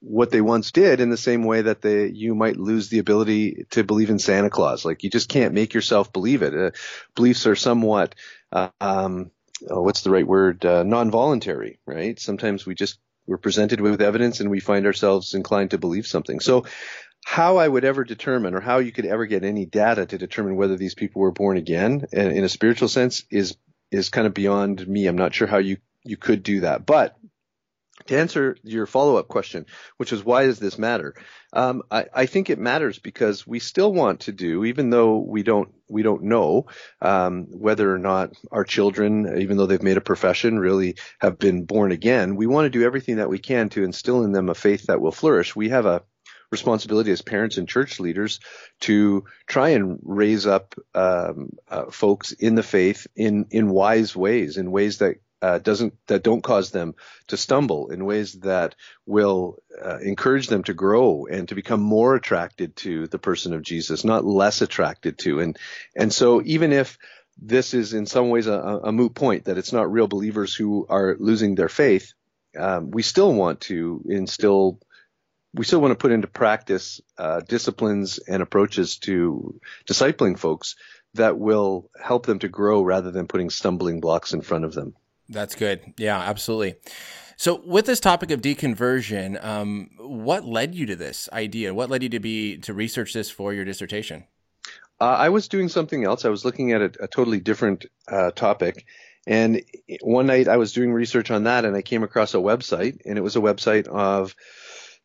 what 0.00 0.30
they 0.30 0.40
once 0.40 0.72
did 0.72 1.00
in 1.00 1.10
the 1.10 1.16
same 1.16 1.44
way 1.44 1.62
that 1.62 1.82
they 1.82 2.08
you 2.08 2.34
might 2.34 2.56
lose 2.56 2.88
the 2.88 2.98
ability 2.98 3.66
to 3.70 3.84
believe 3.84 4.10
in 4.10 4.18
Santa 4.18 4.50
Claus. 4.50 4.84
Like 4.84 5.02
you 5.02 5.10
just 5.10 5.28
can't 5.28 5.54
make 5.54 5.74
yourself 5.74 6.12
believe 6.12 6.42
it. 6.42 6.54
Uh, 6.54 6.70
beliefs 7.14 7.46
are 7.46 7.56
somewhat 7.56 8.14
uh, 8.52 8.70
um, 8.80 9.30
oh, 9.68 9.82
what's 9.82 10.02
the 10.02 10.10
right 10.10 10.26
word? 10.26 10.64
Uh, 10.64 10.82
non-voluntary, 10.82 11.78
right? 11.86 12.18
Sometimes 12.18 12.66
we 12.66 12.74
just 12.74 12.98
we're 13.26 13.38
presented 13.38 13.80
with 13.80 14.00
evidence 14.02 14.40
and 14.40 14.50
we 14.50 14.60
find 14.60 14.86
ourselves 14.86 15.34
inclined 15.34 15.70
to 15.70 15.78
believe 15.78 16.06
something. 16.06 16.40
So 16.40 16.64
how 17.24 17.58
I 17.58 17.68
would 17.68 17.84
ever 17.84 18.04
determine 18.04 18.54
or 18.54 18.60
how 18.60 18.78
you 18.78 18.92
could 18.92 19.06
ever 19.06 19.26
get 19.26 19.44
any 19.44 19.66
data 19.66 20.06
to 20.06 20.18
determine 20.18 20.56
whether 20.56 20.76
these 20.76 20.94
people 20.94 21.20
were 21.22 21.32
born 21.32 21.58
again 21.58 22.06
in 22.12 22.44
a 22.44 22.48
spiritual 22.48 22.88
sense 22.88 23.24
is 23.30 23.56
is 23.90 24.08
kind 24.08 24.26
of 24.26 24.34
beyond 24.34 24.86
me. 24.86 25.06
I'm 25.06 25.16
not 25.16 25.34
sure 25.34 25.46
how 25.46 25.58
you 25.58 25.76
you 26.04 26.16
could 26.16 26.42
do 26.42 26.60
that. 26.60 26.86
But 26.86 27.16
to 28.06 28.18
answer 28.18 28.56
your 28.62 28.86
follow-up 28.86 29.28
question, 29.28 29.66
which 29.96 30.12
is 30.12 30.24
why 30.24 30.46
does 30.46 30.58
this 30.58 30.78
matter? 30.78 31.14
Um, 31.52 31.82
I, 31.90 32.06
I, 32.14 32.26
think 32.26 32.48
it 32.48 32.58
matters 32.58 32.98
because 32.98 33.46
we 33.46 33.58
still 33.58 33.92
want 33.92 34.20
to 34.20 34.32
do, 34.32 34.64
even 34.64 34.90
though 34.90 35.18
we 35.18 35.42
don't 35.42 35.72
we 35.88 36.02
don't 36.02 36.22
know 36.22 36.66
um, 37.02 37.46
whether 37.50 37.92
or 37.92 37.98
not 37.98 38.32
our 38.52 38.64
children, 38.64 39.40
even 39.40 39.56
though 39.56 39.66
they've 39.66 39.82
made 39.82 39.96
a 39.96 40.02
profession, 40.02 40.58
really 40.58 40.96
have 41.20 41.38
been 41.38 41.64
born 41.64 41.90
again. 41.90 42.36
We 42.36 42.46
want 42.46 42.66
to 42.66 42.78
do 42.78 42.84
everything 42.84 43.16
that 43.16 43.28
we 43.28 43.38
can 43.38 43.68
to 43.70 43.82
instill 43.82 44.22
in 44.22 44.32
them 44.32 44.48
a 44.48 44.54
faith 44.54 44.86
that 44.86 45.00
will 45.00 45.12
flourish. 45.12 45.56
We 45.56 45.70
have 45.70 45.86
a 45.86 46.02
responsibility 46.50 47.12
as 47.12 47.22
parents 47.22 47.58
and 47.58 47.68
church 47.68 48.00
leaders 48.00 48.40
to 48.80 49.24
try 49.46 49.70
and 49.70 49.98
raise 50.02 50.46
up 50.46 50.74
um, 50.94 51.50
uh, 51.68 51.90
folks 51.90 52.32
in 52.32 52.54
the 52.54 52.62
faith 52.62 53.06
in 53.16 53.46
in 53.50 53.68
wise 53.68 54.14
ways, 54.16 54.56
in 54.56 54.70
ways 54.70 54.98
that 54.98 55.16
uh, 55.42 55.58
doesn't 55.58 55.94
that 56.06 56.22
don't 56.22 56.42
cause 56.42 56.70
them 56.70 56.94
to 57.28 57.36
stumble 57.36 57.90
in 57.90 58.04
ways 58.04 58.34
that 58.40 58.74
will 59.06 59.58
uh, 59.82 59.98
encourage 59.98 60.48
them 60.48 60.62
to 60.64 60.74
grow 60.74 61.26
and 61.26 61.48
to 61.48 61.54
become 61.54 61.80
more 61.80 62.14
attracted 62.14 62.76
to 62.76 63.06
the 63.06 63.18
person 63.18 63.54
of 63.54 63.62
Jesus, 63.62 64.04
not 64.04 64.24
less 64.24 64.60
attracted 64.60 65.18
to. 65.18 65.40
And 65.40 65.58
and 65.96 66.12
so 66.12 66.42
even 66.44 66.72
if 66.72 66.98
this 67.40 67.72
is 67.72 67.94
in 67.94 68.04
some 68.06 68.28
ways 68.28 68.46
a, 68.46 68.52
a 68.52 68.92
moot 68.92 69.14
point 69.14 69.44
that 69.44 69.56
it's 69.56 69.72
not 69.72 69.90
real 69.90 70.06
believers 70.06 70.54
who 70.54 70.86
are 70.88 71.16
losing 71.18 71.54
their 71.54 71.70
faith, 71.70 72.12
um, 72.58 72.90
we 72.90 73.02
still 73.02 73.32
want 73.32 73.62
to 73.62 74.04
instill. 74.08 74.78
We 75.52 75.64
still 75.64 75.80
want 75.80 75.90
to 75.90 75.96
put 75.96 76.12
into 76.12 76.28
practice 76.28 77.00
uh, 77.18 77.40
disciplines 77.40 78.18
and 78.18 78.40
approaches 78.40 78.98
to 78.98 79.60
discipling 79.84 80.38
folks 80.38 80.76
that 81.14 81.38
will 81.38 81.90
help 82.00 82.24
them 82.24 82.38
to 82.38 82.48
grow 82.48 82.82
rather 82.82 83.10
than 83.10 83.26
putting 83.26 83.50
stumbling 83.50 83.98
blocks 83.98 84.32
in 84.32 84.42
front 84.42 84.64
of 84.64 84.74
them. 84.74 84.94
That's 85.30 85.54
good. 85.54 85.94
Yeah, 85.96 86.18
absolutely. 86.18 86.74
So, 87.36 87.62
with 87.64 87.86
this 87.86 88.00
topic 88.00 88.30
of 88.32 88.42
deconversion, 88.42 89.42
um, 89.42 89.90
what 89.96 90.44
led 90.44 90.74
you 90.74 90.84
to 90.86 90.96
this 90.96 91.28
idea? 91.32 91.72
What 91.72 91.88
led 91.88 92.02
you 92.02 92.10
to 92.10 92.20
be 92.20 92.58
to 92.58 92.74
research 92.74 93.14
this 93.14 93.30
for 93.30 93.54
your 93.54 93.64
dissertation? 93.64 94.24
Uh, 95.00 95.04
I 95.04 95.30
was 95.30 95.48
doing 95.48 95.68
something 95.68 96.04
else. 96.04 96.26
I 96.26 96.28
was 96.28 96.44
looking 96.44 96.72
at 96.72 96.82
a, 96.82 97.04
a 97.04 97.08
totally 97.08 97.40
different 97.40 97.86
uh, 98.08 98.32
topic, 98.32 98.84
and 99.26 99.62
one 100.02 100.26
night 100.26 100.48
I 100.48 100.58
was 100.58 100.72
doing 100.72 100.92
research 100.92 101.30
on 101.30 101.44
that, 101.44 101.64
and 101.64 101.74
I 101.74 101.80
came 101.80 102.02
across 102.02 102.34
a 102.34 102.38
website, 102.38 103.00
and 103.06 103.16
it 103.16 103.22
was 103.22 103.36
a 103.36 103.40
website 103.40 103.86
of 103.86 104.34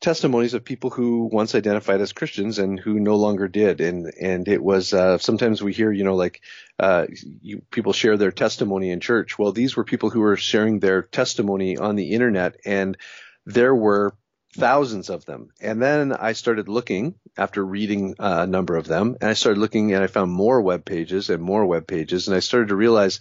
testimonies 0.01 0.53
of 0.53 0.63
people 0.63 0.89
who 0.89 1.29
once 1.31 1.55
identified 1.55 2.01
as 2.01 2.13
Christians 2.13 2.59
and 2.59 2.79
who 2.79 2.99
no 2.99 3.15
longer 3.15 3.47
did. 3.47 3.81
And 3.81 4.11
and 4.19 4.47
it 4.47 4.63
was 4.63 4.93
uh, 4.93 5.17
sometimes 5.17 5.61
we 5.61 5.73
hear 5.73 5.91
you 5.91 6.03
know 6.03 6.15
like 6.15 6.41
uh, 6.79 7.07
you, 7.41 7.61
people 7.71 7.93
share 7.93 8.17
their 8.17 8.31
testimony 8.31 8.91
in 8.91 8.99
church. 8.99 9.39
Well, 9.39 9.51
these 9.51 9.75
were 9.75 9.83
people 9.83 10.09
who 10.09 10.21
were 10.21 10.37
sharing 10.37 10.79
their 10.79 11.01
testimony 11.01 11.77
on 11.77 11.95
the 11.95 12.11
internet, 12.11 12.57
and 12.65 12.97
there 13.45 13.73
were 13.73 14.15
thousands 14.55 15.09
of 15.09 15.25
them. 15.25 15.49
And 15.61 15.81
then 15.81 16.13
I 16.13 16.33
started 16.33 16.69
looking 16.69 17.15
after 17.37 17.63
reading 17.65 18.15
uh, 18.19 18.39
a 18.41 18.47
number 18.47 18.75
of 18.75 18.87
them, 18.87 19.17
and 19.19 19.29
I 19.29 19.33
started 19.33 19.59
looking 19.59 19.93
and 19.93 20.03
I 20.03 20.07
found 20.07 20.31
more 20.31 20.61
web 20.61 20.85
pages 20.85 21.29
and 21.29 21.41
more 21.41 21.65
web 21.65 21.87
pages, 21.87 22.27
and 22.27 22.35
I 22.35 22.39
started 22.39 22.69
to 22.69 22.75
realize 22.75 23.19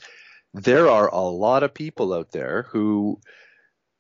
there 0.52 0.88
are 0.88 1.08
a 1.08 1.20
lot 1.20 1.64
of 1.64 1.74
people 1.74 2.14
out 2.14 2.30
there 2.30 2.66
who 2.70 3.20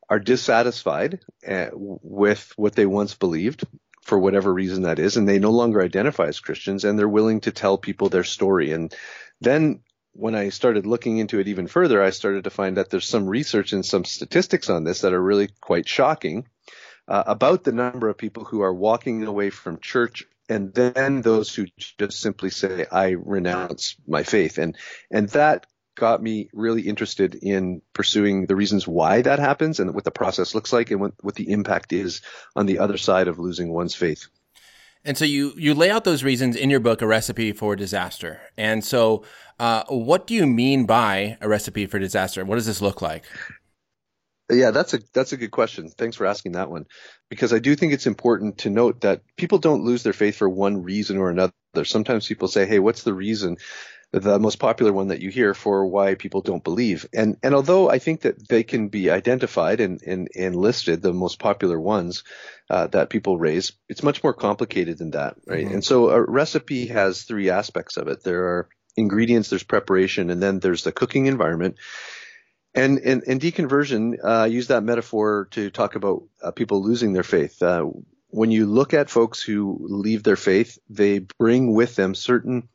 are 0.08 0.18
dissatisfied 0.18 1.20
uh, 1.46 1.68
with 1.72 2.52
what 2.56 2.74
they 2.74 2.86
once 2.86 3.14
believed 3.14 3.64
for 4.02 4.18
whatever 4.18 4.52
reason 4.52 4.82
that 4.82 4.98
is, 4.98 5.16
and 5.16 5.26
they 5.26 5.38
no 5.38 5.50
longer 5.50 5.82
identify 5.82 6.26
as 6.26 6.40
Christians, 6.40 6.84
and 6.84 6.98
they're 6.98 7.08
willing 7.08 7.40
to 7.40 7.52
tell 7.52 7.78
people 7.78 8.08
their 8.08 8.24
story. 8.24 8.72
And 8.72 8.94
then 9.40 9.80
when 10.12 10.34
I 10.34 10.50
started 10.50 10.86
looking 10.86 11.18
into 11.18 11.40
it 11.40 11.48
even 11.48 11.66
further, 11.66 12.02
I 12.02 12.10
started 12.10 12.44
to 12.44 12.50
find 12.50 12.76
that 12.76 12.90
there's 12.90 13.08
some 13.08 13.26
research 13.26 13.72
and 13.72 13.84
some 13.84 14.04
statistics 14.04 14.68
on 14.68 14.84
this 14.84 15.00
that 15.00 15.14
are 15.14 15.22
really 15.22 15.48
quite 15.60 15.88
shocking 15.88 16.46
uh, 17.08 17.24
about 17.26 17.64
the 17.64 17.72
number 17.72 18.08
of 18.08 18.18
people 18.18 18.44
who 18.44 18.60
are 18.60 18.74
walking 18.74 19.24
away 19.24 19.50
from 19.50 19.80
church 19.80 20.24
and 20.48 20.74
then 20.74 21.22
those 21.22 21.54
who 21.54 21.66
just 21.78 22.20
simply 22.20 22.50
say, 22.50 22.84
I 22.90 23.10
renounce 23.10 23.96
my 24.06 24.22
faith. 24.24 24.58
And, 24.58 24.76
and 25.10 25.28
that 25.30 25.66
got 25.94 26.22
me 26.22 26.48
really 26.52 26.82
interested 26.82 27.34
in 27.34 27.82
pursuing 27.92 28.46
the 28.46 28.56
reasons 28.56 28.86
why 28.86 29.22
that 29.22 29.38
happens 29.38 29.80
and 29.80 29.94
what 29.94 30.04
the 30.04 30.10
process 30.10 30.54
looks 30.54 30.72
like 30.72 30.90
and 30.90 31.00
what, 31.00 31.12
what 31.20 31.34
the 31.34 31.50
impact 31.50 31.92
is 31.92 32.22
on 32.56 32.66
the 32.66 32.78
other 32.78 32.96
side 32.96 33.28
of 33.28 33.38
losing 33.38 33.72
one's 33.72 33.94
faith. 33.94 34.26
And 35.04 35.18
so 35.18 35.24
you 35.24 35.52
you 35.56 35.74
lay 35.74 35.90
out 35.90 36.04
those 36.04 36.24
reasons 36.24 36.56
in 36.56 36.70
your 36.70 36.80
book, 36.80 37.02
A 37.02 37.06
Recipe 37.06 37.52
for 37.52 37.76
Disaster. 37.76 38.40
And 38.56 38.82
so, 38.82 39.24
uh, 39.58 39.84
what 39.88 40.26
do 40.26 40.34
you 40.34 40.46
mean 40.46 40.86
by 40.86 41.36
a 41.42 41.48
recipe 41.48 41.84
for 41.86 41.98
disaster? 41.98 42.42
What 42.44 42.54
does 42.54 42.66
this 42.66 42.80
look 42.80 43.02
like? 43.02 43.24
Yeah, 44.50 44.70
that's 44.70 44.94
a 44.94 45.00
that's 45.12 45.32
a 45.32 45.36
good 45.36 45.50
question. 45.50 45.90
Thanks 45.90 46.16
for 46.16 46.26
asking 46.26 46.52
that 46.52 46.70
one, 46.70 46.86
because 47.28 47.52
I 47.52 47.58
do 47.58 47.76
think 47.76 47.92
it's 47.92 48.06
important 48.06 48.58
to 48.58 48.70
note 48.70 49.02
that 49.02 49.20
people 49.36 49.58
don't 49.58 49.84
lose 49.84 50.02
their 50.02 50.12
faith 50.12 50.36
for 50.36 50.48
one 50.48 50.82
reason 50.82 51.18
or 51.18 51.30
another. 51.30 51.52
Sometimes 51.84 52.26
people 52.26 52.48
say, 52.48 52.66
"Hey, 52.66 52.78
what's 52.78 53.02
the 53.02 53.14
reason?" 53.14 53.56
The 54.20 54.38
most 54.38 54.60
popular 54.60 54.92
one 54.92 55.08
that 55.08 55.20
you 55.20 55.30
hear 55.30 55.54
for 55.54 55.86
why 55.86 56.14
people 56.14 56.40
don't 56.40 56.62
believe. 56.62 57.06
And 57.12 57.36
and 57.42 57.54
although 57.54 57.90
I 57.90 57.98
think 57.98 58.20
that 58.20 58.48
they 58.48 58.62
can 58.62 58.88
be 58.88 59.10
identified 59.10 59.80
and 59.80 60.00
and, 60.02 60.28
and 60.36 60.54
listed, 60.54 61.02
the 61.02 61.12
most 61.12 61.38
popular 61.40 61.80
ones 61.80 62.22
uh, 62.70 62.86
that 62.88 63.10
people 63.10 63.38
raise, 63.38 63.72
it's 63.88 64.04
much 64.04 64.22
more 64.22 64.32
complicated 64.32 64.98
than 64.98 65.10
that, 65.12 65.36
right? 65.46 65.64
Mm-hmm. 65.64 65.74
And 65.74 65.84
so 65.84 66.10
a 66.10 66.22
recipe 66.22 66.86
has 66.86 67.22
three 67.22 67.50
aspects 67.50 67.96
of 67.96 68.06
it. 68.06 68.22
There 68.22 68.44
are 68.44 68.68
ingredients, 68.96 69.50
there's 69.50 69.64
preparation, 69.64 70.30
and 70.30 70.40
then 70.40 70.60
there's 70.60 70.84
the 70.84 70.92
cooking 70.92 71.26
environment. 71.26 71.76
And 72.72 73.00
and, 73.00 73.24
and 73.26 73.40
deconversion, 73.40 74.18
uh, 74.22 74.28
I 74.28 74.46
use 74.46 74.68
that 74.68 74.84
metaphor 74.84 75.48
to 75.52 75.70
talk 75.70 75.96
about 75.96 76.22
uh, 76.40 76.52
people 76.52 76.84
losing 76.84 77.12
their 77.12 77.24
faith. 77.24 77.60
Uh, 77.62 77.86
when 78.28 78.50
you 78.50 78.66
look 78.66 78.94
at 78.94 79.10
folks 79.10 79.42
who 79.42 79.78
leave 79.80 80.22
their 80.22 80.36
faith, 80.36 80.78
they 80.88 81.20
bring 81.38 81.72
with 81.72 81.96
them 81.96 82.14
certain 82.14 82.68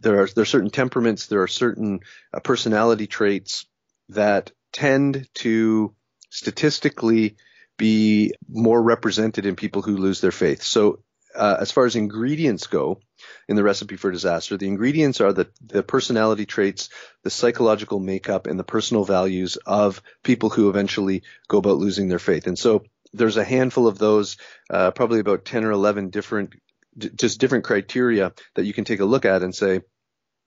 there 0.00 0.20
are 0.20 0.26
there 0.26 0.42
are 0.42 0.46
certain 0.46 0.70
temperaments, 0.70 1.26
there 1.26 1.42
are 1.42 1.48
certain 1.48 2.00
uh, 2.32 2.40
personality 2.40 3.06
traits 3.06 3.66
that 4.10 4.52
tend 4.72 5.28
to 5.34 5.94
statistically 6.30 7.36
be 7.76 8.32
more 8.48 8.82
represented 8.82 9.46
in 9.46 9.56
people 9.56 9.82
who 9.82 9.96
lose 9.96 10.20
their 10.20 10.32
faith. 10.32 10.62
So, 10.62 11.00
uh, 11.34 11.58
as 11.60 11.70
far 11.70 11.84
as 11.84 11.96
ingredients 11.96 12.66
go 12.66 13.00
in 13.48 13.56
the 13.56 13.62
recipe 13.62 13.96
for 13.96 14.10
disaster, 14.10 14.56
the 14.56 14.68
ingredients 14.68 15.20
are 15.20 15.32
the, 15.32 15.48
the 15.64 15.82
personality 15.82 16.46
traits, 16.46 16.88
the 17.24 17.30
psychological 17.30 18.00
makeup, 18.00 18.46
and 18.46 18.58
the 18.58 18.64
personal 18.64 19.04
values 19.04 19.56
of 19.66 20.02
people 20.22 20.48
who 20.48 20.70
eventually 20.70 21.22
go 21.48 21.58
about 21.58 21.76
losing 21.76 22.08
their 22.08 22.18
faith. 22.18 22.46
And 22.46 22.58
so 22.58 22.84
there's 23.12 23.36
a 23.36 23.44
handful 23.44 23.86
of 23.86 23.98
those, 23.98 24.38
uh, 24.70 24.90
probably 24.92 25.20
about 25.20 25.44
10 25.44 25.64
or 25.64 25.72
11 25.72 26.08
different 26.10 26.54
just 26.98 27.40
different 27.40 27.64
criteria 27.64 28.32
that 28.54 28.64
you 28.64 28.72
can 28.72 28.84
take 28.84 29.00
a 29.00 29.04
look 29.04 29.24
at 29.24 29.42
and 29.42 29.54
say, 29.54 29.80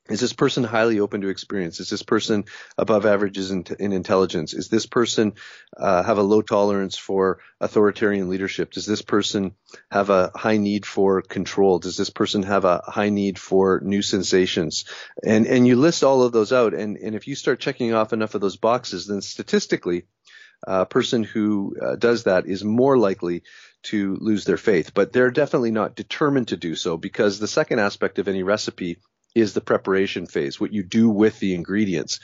is 0.09 0.19
this 0.19 0.33
person 0.33 0.63
highly 0.63 0.99
open 0.99 1.21
to 1.21 1.29
experience? 1.29 1.79
Is 1.79 1.89
this 1.89 2.01
person 2.01 2.45
above 2.77 3.05
averages 3.05 3.51
in, 3.51 3.65
in 3.79 3.93
intelligence? 3.93 4.53
Is 4.53 4.67
this 4.67 4.87
person 4.87 5.33
uh, 5.77 6.01
have 6.01 6.17
a 6.17 6.23
low 6.23 6.41
tolerance 6.41 6.97
for 6.97 7.39
authoritarian 7.61 8.27
leadership? 8.27 8.71
Does 8.71 8.87
this 8.87 9.03
person 9.03 9.53
have 9.91 10.09
a 10.09 10.31
high 10.35 10.57
need 10.57 10.85
for 10.85 11.21
control? 11.21 11.77
Does 11.77 11.95
this 11.95 12.09
person 12.09 12.43
have 12.43 12.65
a 12.65 12.81
high 12.87 13.09
need 13.09 13.37
for 13.37 13.81
new 13.83 14.01
sensations? 14.01 14.85
And 15.23 15.45
and 15.45 15.67
you 15.67 15.75
list 15.75 16.03
all 16.03 16.23
of 16.23 16.31
those 16.31 16.51
out, 16.51 16.73
and 16.73 16.97
and 16.97 17.15
if 17.15 17.27
you 17.27 17.35
start 17.35 17.59
checking 17.59 17.93
off 17.93 18.11
enough 18.11 18.33
of 18.33 18.41
those 18.41 18.57
boxes, 18.57 19.05
then 19.05 19.21
statistically, 19.21 20.05
a 20.65 20.85
person 20.85 21.23
who 21.23 21.75
uh, 21.81 21.95
does 21.95 22.23
that 22.23 22.47
is 22.47 22.63
more 22.63 22.97
likely 22.97 23.43
to 23.83 24.17
lose 24.19 24.45
their 24.45 24.57
faith, 24.57 24.93
but 24.93 25.13
they're 25.13 25.31
definitely 25.31 25.71
not 25.71 25.95
determined 25.95 26.49
to 26.49 26.57
do 26.57 26.75
so 26.75 26.97
because 26.97 27.39
the 27.39 27.47
second 27.47 27.79
aspect 27.79 28.19
of 28.19 28.27
any 28.27 28.43
recipe 28.43 28.97
is 29.35 29.53
the 29.53 29.61
preparation 29.61 30.25
phase, 30.25 30.59
what 30.59 30.73
you 30.73 30.83
do 30.83 31.09
with 31.09 31.39
the 31.39 31.53
ingredients. 31.53 32.19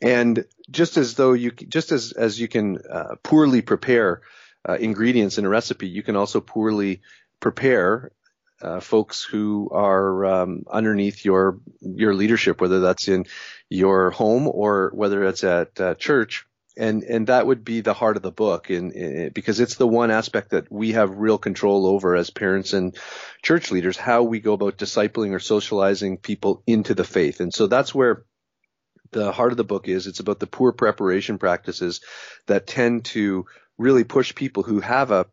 And 0.00 0.44
just 0.70 0.96
as 0.96 1.14
though 1.14 1.32
you, 1.32 1.50
just 1.50 1.90
as, 1.90 2.12
as 2.12 2.40
you 2.40 2.48
can 2.48 2.78
uh, 2.78 3.16
poorly 3.22 3.62
prepare 3.62 4.22
uh, 4.68 4.74
ingredients 4.74 5.38
in 5.38 5.44
a 5.44 5.48
recipe, 5.48 5.88
you 5.88 6.02
can 6.02 6.16
also 6.16 6.40
poorly 6.40 7.02
prepare 7.40 8.12
uh, 8.60 8.80
folks 8.80 9.22
who 9.22 9.68
are 9.70 10.24
um, 10.24 10.64
underneath 10.70 11.24
your 11.24 11.60
your 11.80 12.14
leadership, 12.14 12.60
whether 12.60 12.80
that's 12.80 13.06
in 13.06 13.26
your 13.68 14.10
home 14.10 14.48
or 14.48 14.90
whether 14.94 15.24
it's 15.24 15.44
at 15.44 15.80
uh, 15.80 15.94
church 15.94 16.44
and 16.78 17.02
and 17.02 17.26
that 17.26 17.46
would 17.46 17.64
be 17.64 17.80
the 17.80 17.92
heart 17.92 18.16
of 18.16 18.22
the 18.22 18.30
book 18.30 18.68
because 18.68 19.60
it's 19.60 19.74
the 19.74 19.86
one 19.86 20.10
aspect 20.10 20.50
that 20.50 20.70
we 20.70 20.92
have 20.92 21.18
real 21.18 21.36
control 21.36 21.86
over 21.86 22.14
as 22.14 22.30
parents 22.30 22.72
and 22.72 22.96
church 23.42 23.70
leaders 23.70 23.96
how 23.96 24.22
we 24.22 24.38
go 24.38 24.52
about 24.52 24.78
discipling 24.78 25.32
or 25.32 25.40
socializing 25.40 26.16
people 26.16 26.62
into 26.66 26.94
the 26.94 27.04
faith. 27.04 27.40
And 27.40 27.52
so 27.52 27.66
that's 27.66 27.94
where 27.94 28.24
the 29.10 29.32
heart 29.32 29.50
of 29.50 29.56
the 29.56 29.64
book 29.64 29.88
is. 29.88 30.06
It's 30.06 30.20
about 30.20 30.38
the 30.38 30.46
poor 30.46 30.72
preparation 30.72 31.38
practices 31.38 32.00
that 32.46 32.66
tend 32.66 33.06
to 33.06 33.46
really 33.76 34.04
push 34.04 34.34
people 34.34 34.62
who 34.62 34.80
have 34.80 35.10
a 35.10 35.26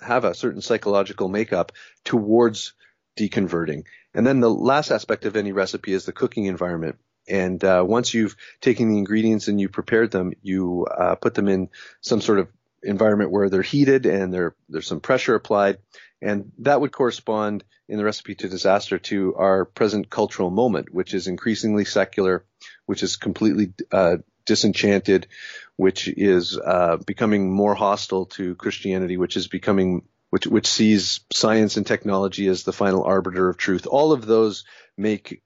have 0.00 0.24
a 0.24 0.34
certain 0.34 0.62
psychological 0.62 1.28
makeup 1.28 1.72
towards 2.04 2.72
deconverting. 3.18 3.84
And 4.14 4.26
then 4.26 4.40
the 4.40 4.50
last 4.50 4.90
aspect 4.90 5.26
of 5.26 5.36
any 5.36 5.52
recipe 5.52 5.92
is 5.92 6.06
the 6.06 6.12
cooking 6.12 6.46
environment 6.46 6.98
and 7.28 7.62
uh, 7.64 7.84
once 7.86 8.14
you've 8.14 8.36
taken 8.60 8.88
the 8.88 8.98
ingredients 8.98 9.48
and 9.48 9.60
you 9.60 9.68
prepared 9.68 10.10
them, 10.10 10.32
you 10.42 10.86
uh, 10.86 11.16
put 11.16 11.34
them 11.34 11.48
in 11.48 11.68
some 12.00 12.20
sort 12.20 12.38
of 12.38 12.48
environment 12.82 13.30
where 13.30 13.48
they're 13.48 13.62
heated 13.62 14.06
and 14.06 14.32
there's 14.32 14.86
some 14.86 15.00
pressure 15.00 15.34
applied. 15.34 15.78
And 16.22 16.52
that 16.58 16.80
would 16.80 16.92
correspond 16.92 17.64
in 17.88 17.98
the 17.98 18.04
recipe 18.04 18.34
to 18.36 18.48
disaster 18.48 18.98
to 18.98 19.34
our 19.36 19.64
present 19.64 20.08
cultural 20.08 20.50
moment, 20.50 20.92
which 20.92 21.14
is 21.14 21.26
increasingly 21.26 21.84
secular, 21.84 22.44
which 22.86 23.02
is 23.02 23.16
completely 23.16 23.72
uh, 23.92 24.16
disenchanted, 24.44 25.26
which 25.76 26.08
is 26.08 26.58
uh, 26.58 26.96
becoming 27.06 27.52
more 27.52 27.74
hostile 27.74 28.26
to 28.26 28.54
Christianity, 28.54 29.16
which 29.16 29.36
is 29.36 29.46
becoming 29.48 30.02
which 30.30 30.46
which 30.46 30.66
sees 30.66 31.20
science 31.32 31.76
and 31.76 31.86
technology 31.86 32.48
as 32.48 32.64
the 32.64 32.72
final 32.72 33.04
arbiter 33.04 33.48
of 33.48 33.56
truth. 33.56 33.86
All 33.86 34.12
of 34.12 34.26
those 34.26 34.64
make 34.96 35.42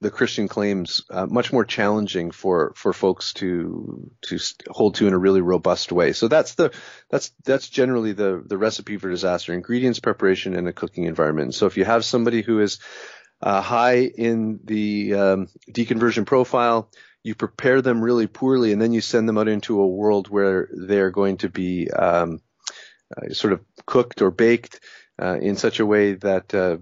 the 0.00 0.10
Christian 0.10 0.46
claims 0.46 1.02
uh, 1.10 1.26
much 1.26 1.52
more 1.52 1.64
challenging 1.64 2.30
for 2.30 2.72
for 2.76 2.92
folks 2.92 3.32
to 3.34 4.10
to 4.22 4.38
hold 4.68 4.94
to 4.96 5.08
in 5.08 5.12
a 5.12 5.18
really 5.18 5.40
robust 5.40 5.90
way. 5.90 6.12
So 6.12 6.28
that's 6.28 6.54
the 6.54 6.72
that's 7.10 7.32
that's 7.44 7.68
generally 7.68 8.12
the 8.12 8.42
the 8.46 8.58
recipe 8.58 8.96
for 8.96 9.10
disaster: 9.10 9.52
ingredients, 9.52 9.98
preparation, 9.98 10.54
and 10.54 10.68
a 10.68 10.72
cooking 10.72 11.04
environment. 11.04 11.54
So 11.54 11.66
if 11.66 11.76
you 11.76 11.84
have 11.84 12.04
somebody 12.04 12.42
who 12.42 12.60
is 12.60 12.78
uh, 13.42 13.60
high 13.60 14.02
in 14.02 14.60
the 14.64 15.14
um, 15.14 15.48
deconversion 15.70 16.26
profile, 16.26 16.90
you 17.24 17.34
prepare 17.34 17.82
them 17.82 18.00
really 18.00 18.28
poorly, 18.28 18.72
and 18.72 18.80
then 18.80 18.92
you 18.92 19.00
send 19.00 19.28
them 19.28 19.38
out 19.38 19.48
into 19.48 19.80
a 19.80 19.86
world 19.86 20.28
where 20.28 20.68
they're 20.72 21.10
going 21.10 21.38
to 21.38 21.48
be 21.48 21.90
um, 21.90 22.40
uh, 23.16 23.32
sort 23.32 23.52
of 23.52 23.64
cooked 23.84 24.22
or 24.22 24.30
baked 24.30 24.80
uh, 25.20 25.38
in 25.40 25.56
such 25.56 25.80
a 25.80 25.86
way 25.86 26.14
that 26.14 26.54
uh, 26.54 26.76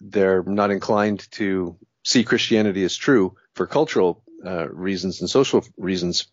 they're 0.00 0.42
not 0.42 0.70
inclined 0.70 1.30
to 1.32 1.76
see 2.08 2.24
Christianity 2.24 2.84
as 2.84 2.96
true 2.96 3.36
for 3.54 3.66
cultural 3.66 4.24
uh, 4.44 4.66
reasons 4.70 5.20
and 5.20 5.28
social 5.28 5.62
reasons, 5.76 6.28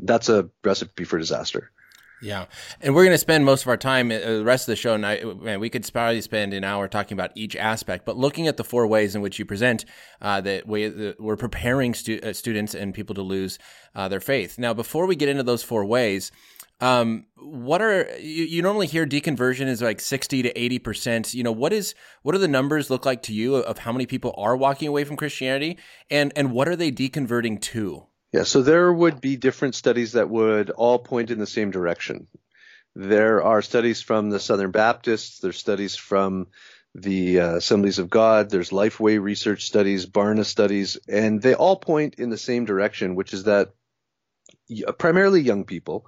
that's 0.00 0.28
a 0.28 0.48
recipe 0.62 1.02
for 1.02 1.18
disaster. 1.18 1.72
Yeah, 2.22 2.46
and 2.80 2.94
we're 2.94 3.02
going 3.02 3.14
to 3.14 3.18
spend 3.18 3.44
most 3.44 3.62
of 3.62 3.68
our 3.68 3.76
time, 3.76 4.10
uh, 4.10 4.18
the 4.18 4.44
rest 4.44 4.68
of 4.68 4.72
the 4.72 4.76
show, 4.76 4.94
and 4.94 5.04
I, 5.04 5.22
man, 5.24 5.58
we 5.58 5.68
could 5.68 5.90
probably 5.92 6.20
spend 6.20 6.54
an 6.54 6.62
hour 6.62 6.86
talking 6.86 7.16
about 7.16 7.32
each 7.34 7.56
aspect. 7.56 8.06
But 8.06 8.16
looking 8.16 8.46
at 8.46 8.56
the 8.56 8.64
four 8.64 8.86
ways 8.86 9.16
in 9.16 9.22
which 9.22 9.38
you 9.40 9.44
present 9.44 9.84
uh, 10.22 10.40
that 10.42 10.68
we, 10.68 10.86
that 10.88 11.20
we're 11.20 11.36
preparing 11.36 11.92
stu- 11.92 12.20
uh, 12.22 12.32
students 12.32 12.74
and 12.74 12.94
people 12.94 13.16
to 13.16 13.22
lose 13.22 13.58
uh, 13.94 14.08
their 14.08 14.20
faith. 14.20 14.56
Now, 14.56 14.72
before 14.72 15.06
we 15.06 15.16
get 15.16 15.28
into 15.28 15.42
those 15.42 15.64
four 15.64 15.84
ways, 15.84 16.30
um, 16.80 17.26
what 17.36 17.80
are 17.80 18.18
you, 18.18 18.44
you 18.44 18.62
normally 18.62 18.86
hear 18.86 19.06
deconversion 19.06 19.66
is 19.66 19.80
like 19.80 20.00
60 20.00 20.42
to 20.42 20.58
80 20.58 20.78
percent. 20.80 21.34
You 21.34 21.42
know 21.42 21.52
what 21.52 21.72
is 21.72 21.94
what 22.22 22.32
do 22.32 22.38
the 22.38 22.48
numbers 22.48 22.90
look 22.90 23.06
like 23.06 23.22
to 23.24 23.32
you 23.32 23.56
of 23.56 23.78
how 23.78 23.92
many 23.92 24.06
people 24.06 24.34
are 24.36 24.56
walking 24.56 24.88
away 24.88 25.04
from 25.04 25.16
christianity? 25.16 25.78
And 26.10 26.32
and 26.36 26.52
what 26.52 26.68
are 26.68 26.76
they 26.76 26.92
deconverting 26.92 27.60
to? 27.62 28.06
Yeah 28.32 28.44
so 28.44 28.62
there 28.62 28.92
would 28.92 29.20
be 29.20 29.36
different 29.36 29.74
studies 29.74 30.12
that 30.12 30.28
would 30.28 30.70
all 30.70 30.98
point 30.98 31.30
in 31.30 31.38
the 31.38 31.46
same 31.46 31.70
direction. 31.70 32.26
There 32.94 33.42
are 33.42 33.62
studies 33.62 34.02
from 34.02 34.30
the 34.30 34.40
southern 34.40 34.70
baptists 34.70 35.40
there's 35.40 35.58
studies 35.58 35.96
from 35.96 36.48
the 36.94 37.40
uh, 37.40 37.56
assemblies 37.56 37.98
of 37.98 38.08
god 38.08 38.48
there's 38.48 38.70
lifeway 38.70 39.20
research 39.20 39.66
studies 39.66 40.06
barna 40.06 40.46
studies 40.46 40.96
and 41.06 41.42
they 41.42 41.52
all 41.52 41.76
point 41.76 42.14
in 42.14 42.30
the 42.30 42.38
same 42.38 42.64
direction 42.64 43.14
which 43.14 43.34
is 43.34 43.44
that 43.44 43.74
primarily 44.96 45.42
young 45.42 45.64
people 45.64 46.06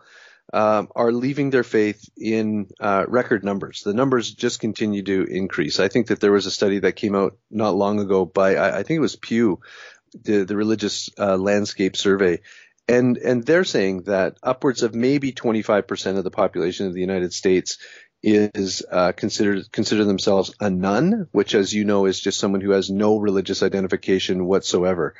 um, 0.52 0.88
are 0.94 1.12
leaving 1.12 1.50
their 1.50 1.64
faith 1.64 2.08
in 2.16 2.68
uh, 2.80 3.04
record 3.06 3.44
numbers. 3.44 3.82
The 3.82 3.94
numbers 3.94 4.32
just 4.32 4.60
continue 4.60 5.02
to 5.02 5.24
increase. 5.24 5.78
I 5.78 5.88
think 5.88 6.08
that 6.08 6.20
there 6.20 6.32
was 6.32 6.46
a 6.46 6.50
study 6.50 6.80
that 6.80 6.96
came 6.96 7.14
out 7.14 7.36
not 7.50 7.74
long 7.74 8.00
ago 8.00 8.24
by 8.24 8.56
I, 8.56 8.78
I 8.78 8.82
think 8.82 8.98
it 8.98 9.00
was 9.00 9.16
Pew, 9.16 9.60
the 10.14 10.44
the 10.44 10.56
religious 10.56 11.10
uh, 11.18 11.36
landscape 11.36 11.96
survey, 11.96 12.40
and 12.88 13.18
and 13.18 13.44
they're 13.44 13.64
saying 13.64 14.04
that 14.04 14.38
upwards 14.42 14.82
of 14.82 14.94
maybe 14.94 15.32
25% 15.32 16.16
of 16.16 16.24
the 16.24 16.30
population 16.30 16.86
of 16.86 16.94
the 16.94 17.00
United 17.00 17.34
States 17.34 17.78
is 18.22 18.84
uh, 18.90 19.12
considered 19.12 19.70
consider 19.70 20.04
themselves 20.04 20.54
a 20.60 20.70
none, 20.70 21.28
which, 21.32 21.54
as 21.54 21.72
you 21.72 21.84
know, 21.84 22.06
is 22.06 22.18
just 22.18 22.40
someone 22.40 22.60
who 22.60 22.70
has 22.70 22.90
no 22.90 23.18
religious 23.18 23.62
identification 23.62 24.46
whatsoever. 24.46 25.14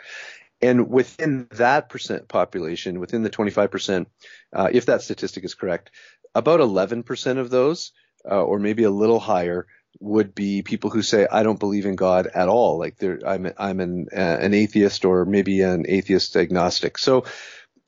And 0.61 0.89
within 0.91 1.47
that 1.53 1.89
percent 1.89 2.29
population, 2.29 3.01
within 3.01 3.23
the 3.23 3.31
25%, 3.31 4.07
uh, 4.53 4.69
if 4.73 4.87
that 4.87 5.03
statistic 5.03 5.45
is 5.45 5.55
correct, 5.55 5.91
about 6.35 6.61
11% 6.61 7.39
of 7.39 7.51
those, 7.51 7.93
uh, 8.29 8.43
or 8.43 8.59
maybe 8.59 8.83
a 8.83 8.91
little 8.91 9.21
higher, 9.21 9.67
would 10.01 10.35
be 10.35 10.63
people 10.63 10.91
who 10.91 11.03
say, 11.03 11.27
"I 11.31 11.43
don't 11.43 11.59
believe 11.59 11.87
in 11.87 11.97
God 11.97 12.29
at 12.29 12.49
all." 12.49 12.79
Like 12.79 13.03
I'm 13.03 13.53
I'm 13.59 13.81
an 13.81 14.07
uh, 14.15 14.39
an 14.41 14.55
atheist 14.55 15.05
or 15.05 15.25
maybe 15.25 15.63
an 15.63 15.87
atheist 15.89 16.37
agnostic. 16.37 16.99
So 16.99 17.25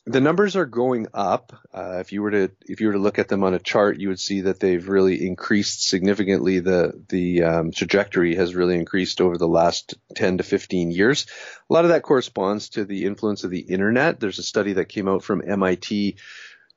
the 0.07 0.21
numbers 0.21 0.57
are 0.57 0.66
going 0.66 1.09
up. 1.12 1.52
Uh, 1.73 1.99
if 2.00 2.12
you 2.12 2.23
were 2.23 2.30
to 2.30 2.50
if 2.62 2.80
you 2.80 2.88
were 2.88 2.95
to 2.95 2.99
look 2.99 3.19
at 3.19 3.28
them 3.28 3.45
on 3.45 3.54
a 3.54 3.59
chart, 3.59 3.99
you 3.99 4.09
would 4.09 4.21
see 4.21 4.42
that 4.42 4.59
they've 4.59 4.88
really 4.88 5.26
increased 5.26 5.87
significantly. 5.87 6.61
The 6.61 7.00
the 7.09 7.42
um, 7.45 7.71
trajectory 7.71 8.37
has 8.37 8.54
really 8.54 8.76
increased 8.76 9.21
over 9.21 9.37
the 9.37 9.49
last 9.49 9.95
10 10.16 10.38
to 10.38 10.45
15 10.45 10.90
years. 10.90 11.26
A 11.69 11.73
lot 11.73 11.85
of 11.85 11.90
that 11.90 12.02
corresponds 12.02 12.71
to 12.71 12.85
the 12.85 13.04
influence 13.04 13.45
of 13.45 13.50
the 13.50 13.61
internet. 13.61 14.21
There's 14.21 14.38
a 14.38 14.45
study 14.45 14.75
that 14.75 14.88
came 14.88 15.09
out 15.09 15.23
from 15.23 15.42
MIT 15.47 16.16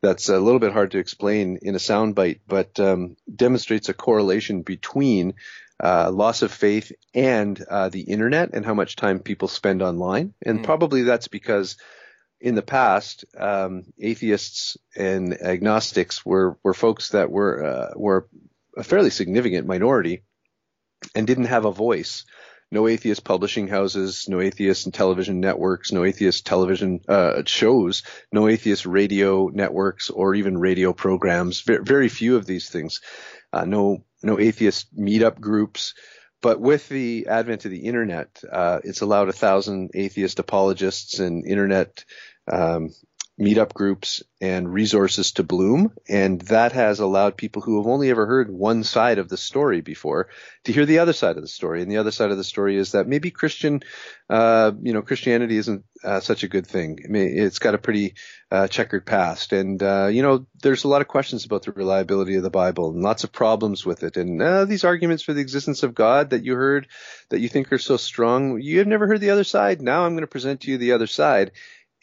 that's 0.01 0.27
a 0.27 0.39
little 0.39 0.59
bit 0.59 0.73
hard 0.73 0.91
to 0.91 0.99
explain 0.99 1.59
in 1.61 1.75
a 1.75 1.79
soundbite, 1.79 2.41
but 2.45 2.77
um, 2.79 3.15
demonstrates 3.33 3.87
a 3.87 3.93
correlation 3.93 4.61
between 4.61 5.33
uh, 5.81 6.11
loss 6.11 6.41
of 6.41 6.51
faith 6.51 6.91
and 7.13 7.63
uh, 7.69 7.87
the 7.87 8.01
internet 8.01 8.49
and 8.53 8.65
how 8.65 8.73
much 8.73 8.97
time 8.97 9.19
people 9.19 9.47
spend 9.47 9.81
online. 9.81 10.33
And 10.45 10.59
mm. 10.59 10.63
probably 10.63 11.03
that's 11.03 11.29
because 11.29 11.77
in 12.43 12.53
the 12.53 12.61
past, 12.61 13.25
um, 13.37 13.85
atheists 13.99 14.77
and 14.95 15.33
agnostics 15.41 16.23
were 16.23 16.57
were 16.63 16.75
folks 16.75 17.09
that 17.09 17.31
were 17.31 17.63
uh, 17.63 17.93
were 17.95 18.27
a 18.77 18.83
fairly 18.83 19.09
significant 19.09 19.65
minority 19.65 20.23
and 21.15 21.25
didn't 21.25 21.45
have 21.45 21.65
a 21.65 21.71
voice 21.71 22.25
no 22.73 22.87
atheist 22.87 23.23
publishing 23.23 23.67
houses, 23.67 24.25
no 24.27 24.41
atheist 24.41 24.91
television 24.93 25.39
networks, 25.39 25.91
no 25.91 26.03
atheist 26.03 26.43
television 26.45 27.01
uh, 27.07 27.43
shows, 27.45 28.01
no 28.31 28.47
atheist 28.47 28.87
radio 28.87 29.47
networks 29.47 30.09
or 30.09 30.33
even 30.33 30.57
radio 30.57 30.91
programs. 30.91 31.61
Very, 31.61 31.83
very 31.83 32.09
few 32.09 32.35
of 32.35 32.47
these 32.47 32.69
things. 32.69 32.99
Uh, 33.53 33.63
no 33.65 34.03
no 34.23 34.39
atheist 34.39 34.93
meetup 34.97 35.39
groups. 35.39 35.93
But 36.41 36.59
with 36.59 36.89
the 36.89 37.27
advent 37.29 37.63
of 37.65 37.71
the 37.71 37.85
internet, 37.85 38.41
uh, 38.51 38.79
it's 38.83 39.01
allowed 39.01 39.29
a 39.29 39.33
thousand 39.33 39.91
atheist 39.93 40.39
apologists 40.39 41.19
and 41.19 41.45
internet 41.45 42.03
um, 42.51 42.89
meetup 43.39 43.73
groups 43.73 44.21
and 44.39 44.71
resources 44.71 45.31
to 45.31 45.43
bloom. 45.43 45.91
And 46.07 46.39
that 46.41 46.73
has 46.73 46.99
allowed 46.99 47.35
people 47.35 47.63
who 47.63 47.77
have 47.77 47.87
only 47.87 48.11
ever 48.11 48.27
heard 48.27 48.51
one 48.51 48.83
side 48.83 49.17
of 49.17 49.27
the 49.27 49.37
story 49.37 49.81
before 49.81 50.29
to 50.65 50.73
hear 50.73 50.85
the 50.85 50.99
other 50.99 51.13
side 51.13 51.35
of 51.35 51.41
the 51.41 51.47
story. 51.47 51.81
And 51.81 51.91
the 51.91 51.97
other 51.97 52.11
side 52.11 52.29
of 52.29 52.37
the 52.37 52.43
story 52.43 52.77
is 52.77 52.91
that 52.91 53.07
maybe 53.07 53.31
Christian, 53.31 53.81
uh, 54.29 54.71
you 54.81 54.93
know, 54.93 55.01
Christianity 55.01 55.57
isn't 55.57 55.83
uh, 56.03 56.19
such 56.19 56.43
a 56.43 56.47
good 56.47 56.67
thing. 56.67 56.99
I 57.03 57.07
mean, 57.07 57.35
it's 57.35 57.57
got 57.57 57.73
a 57.73 57.79
pretty 57.79 58.13
uh, 58.51 58.67
checkered 58.67 59.05
past. 59.05 59.51
And, 59.51 59.81
uh, 59.81 60.09
you 60.11 60.21
know, 60.21 60.45
there's 60.61 60.83
a 60.83 60.89
lot 60.89 61.01
of 61.01 61.07
questions 61.07 61.43
about 61.43 61.63
the 61.63 61.71
reliability 61.71 62.35
of 62.35 62.43
the 62.43 62.51
Bible 62.51 62.91
and 62.91 63.01
lots 63.01 63.23
of 63.23 63.31
problems 63.31 63.83
with 63.83 64.03
it. 64.03 64.15
And 64.15 64.39
uh, 64.41 64.65
these 64.65 64.83
arguments 64.83 65.23
for 65.23 65.33
the 65.33 65.41
existence 65.41 65.81
of 65.81 65.95
God 65.95 66.29
that 66.31 66.43
you 66.43 66.53
heard 66.53 66.87
that 67.29 67.39
you 67.39 67.49
think 67.49 67.73
are 67.73 67.79
so 67.79 67.97
strong, 67.97 68.61
you 68.61 68.77
have 68.77 68.87
never 68.87 69.07
heard 69.07 69.21
the 69.21 69.31
other 69.31 69.43
side. 69.43 69.81
Now 69.81 70.05
I'm 70.05 70.13
going 70.13 70.21
to 70.21 70.27
present 70.27 70.61
to 70.61 70.71
you 70.71 70.77
the 70.77 70.91
other 70.91 71.07
side 71.07 71.51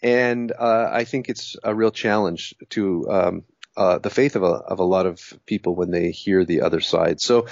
and 0.03 0.53
uh, 0.53 0.89
I 0.91 1.05
think 1.05 1.29
it's 1.29 1.57
a 1.63 1.75
real 1.75 1.91
challenge 1.91 2.55
to 2.71 3.11
um, 3.11 3.45
uh, 3.77 3.99
the 3.99 4.11
faith 4.11 4.37
of 4.37 4.43
a, 4.43 4.47
of 4.47 4.79
a 4.79 4.85
lot 4.85 5.07
of 5.07 5.21
people 5.47 5.75
when 5.75 5.91
they 5.91 6.11
hear 6.11 6.45
the 6.45 6.63
other 6.63 6.81
side. 6.81 7.21
So 7.21 7.47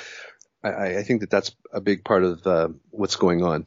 I, 0.63 0.99
I 0.99 1.03
think 1.03 1.21
that 1.21 1.31
that's 1.31 1.55
a 1.73 1.81
big 1.81 2.05
part 2.05 2.25
of 2.25 2.47
uh, 2.47 2.69
what's 2.91 3.17
going 3.17 3.43
on. 3.43 3.67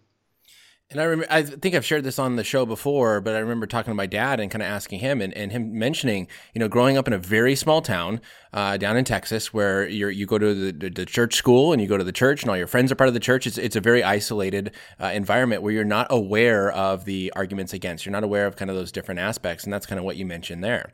And 0.91 0.99
I 0.99 1.05
remember, 1.05 1.33
I 1.33 1.43
think 1.43 1.73
I've 1.73 1.85
shared 1.85 2.03
this 2.03 2.19
on 2.19 2.35
the 2.35 2.43
show 2.43 2.65
before, 2.65 3.21
but 3.21 3.33
I 3.33 3.39
remember 3.39 3.65
talking 3.65 3.91
to 3.91 3.95
my 3.95 4.07
dad 4.07 4.41
and 4.41 4.51
kind 4.51 4.61
of 4.61 4.67
asking 4.67 4.99
him 4.99 5.21
and, 5.21 5.33
and 5.35 5.49
him 5.49 5.79
mentioning, 5.79 6.27
you 6.53 6.59
know, 6.59 6.67
growing 6.67 6.97
up 6.97 7.07
in 7.07 7.13
a 7.13 7.17
very 7.17 7.55
small 7.55 7.81
town 7.81 8.19
uh, 8.51 8.75
down 8.75 8.97
in 8.97 9.05
Texas 9.05 9.53
where 9.53 9.87
you 9.87 10.09
you 10.09 10.25
go 10.25 10.37
to 10.37 10.71
the, 10.73 10.89
the, 10.89 11.05
church 11.05 11.35
school 11.35 11.71
and 11.71 11.81
you 11.81 11.87
go 11.87 11.97
to 11.97 12.03
the 12.03 12.11
church 12.11 12.41
and 12.41 12.49
all 12.49 12.57
your 12.57 12.67
friends 12.67 12.91
are 12.91 12.95
part 12.95 13.07
of 13.07 13.13
the 13.13 13.21
church. 13.21 13.47
It's, 13.47 13.57
it's 13.57 13.77
a 13.77 13.81
very 13.81 14.03
isolated 14.03 14.71
uh, 14.99 15.11
environment 15.13 15.61
where 15.61 15.71
you're 15.71 15.85
not 15.85 16.07
aware 16.09 16.69
of 16.71 17.05
the 17.05 17.31
arguments 17.37 17.71
against. 17.71 18.05
You're 18.05 18.11
not 18.11 18.25
aware 18.25 18.45
of 18.45 18.57
kind 18.57 18.69
of 18.69 18.75
those 18.75 18.91
different 18.91 19.21
aspects. 19.21 19.63
And 19.63 19.71
that's 19.71 19.85
kind 19.85 19.97
of 19.97 20.03
what 20.03 20.17
you 20.17 20.25
mentioned 20.25 20.61
there. 20.61 20.91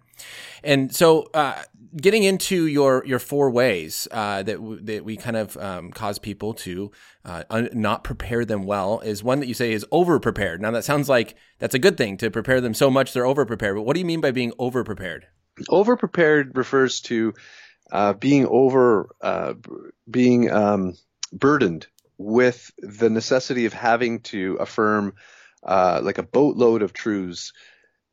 And 0.64 0.94
so, 0.94 1.30
uh, 1.34 1.64
getting 1.96 2.24
into 2.24 2.68
your 2.68 3.04
your 3.06 3.20
four 3.20 3.50
ways 3.50 4.08
uh, 4.12 4.44
that 4.44 4.58
w- 4.58 4.82
that 4.82 5.04
we 5.04 5.18
kind 5.18 5.38
of 5.38 5.58
um, 5.58 5.92
cause 5.92 6.20
people 6.20 6.54
to 6.54 6.92
uh, 7.26 7.44
un- 7.50 7.70
not 7.74 8.04
prepare 8.04 8.46
them 8.46 8.64
well 8.66 9.00
is 9.02 9.24
one 9.24 9.40
that 9.40 9.48
you 9.48 9.54
say 9.54 9.72
is 9.72 9.86
over 9.92 10.20
prepared. 10.20 10.62
Now 10.62 10.72
that 10.72 10.84
sounds 10.84 11.10
like 11.10 11.36
that's 11.60 11.76
a 11.76 11.80
good 11.80 11.98
thing 11.98 12.18
to 12.18 12.30
prepare 12.30 12.62
them 12.62 12.74
so 12.74 12.90
much 12.90 13.14
they're 13.14 13.26
over 13.26 13.46
prepared. 13.46 13.76
But 13.76 13.84
what 13.84 13.94
do 13.94 14.00
you 14.00 14.06
mean 14.06 14.22
by 14.22 14.32
being 14.32 14.54
over 14.60 14.84
prepared? 14.84 15.28
Over 15.70 15.98
prepared 15.98 16.56
refers 16.56 17.02
to 17.02 17.34
uh, 17.92 18.14
being 18.14 18.46
over 18.48 19.10
uh, 19.22 19.54
being 20.10 20.52
um, 20.52 20.94
burdened 21.34 21.88
with 22.18 22.72
the 22.80 23.10
necessity 23.10 23.66
of 23.66 23.74
having 23.74 24.22
to 24.22 24.56
affirm 24.56 25.14
uh, 25.64 26.00
like 26.04 26.18
a 26.18 26.24
boatload 26.24 26.82
of 26.82 26.94
truths 26.94 27.54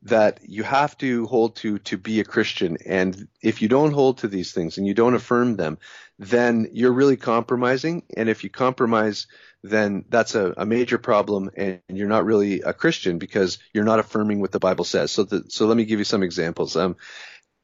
that 0.05 0.41
you 0.43 0.63
have 0.63 0.97
to 0.99 1.27
hold 1.27 1.57
to 1.57 1.79
to 1.79 1.97
be 1.97 2.21
a 2.21 2.25
Christian. 2.25 2.77
And 2.87 3.27
if 3.43 3.63
you 3.63 3.69
don't 3.69 3.93
hold 3.93 4.19
to 4.19 4.29
these 4.29 4.53
things 4.53 4.77
and 4.77 4.87
you 4.87 4.95
don't 4.95 5.15
affirm 5.15 5.57
them, 5.57 5.79
then 6.19 6.69
you're 6.73 6.93
really 6.93 7.17
compromising. 7.17 8.03
And 8.17 8.29
if 8.29 8.45
you 8.45 8.51
compromise, 8.51 9.27
then 9.63 10.05
that's 10.11 10.35
a, 10.35 10.53
a 10.59 10.67
major 10.67 10.99
problem 10.99 11.51
and 11.57 11.81
you're 11.89 12.07
not 12.07 12.27
really 12.27 12.61
a 12.61 12.75
Christian 12.75 13.19
because 13.19 13.59
you're 13.73 13.85
not 13.85 13.99
affirming 13.99 14.41
what 14.41 14.53
the 14.53 14.59
Bible 14.59 14.85
says. 14.85 15.11
So 15.11 15.25
the, 15.25 15.45
so 15.49 15.67
let 15.67 15.77
me 15.77 15.87
give 15.87 15.99
you 15.99 16.05
some 16.05 16.23
examples. 16.23 16.77
Um, 16.77 16.97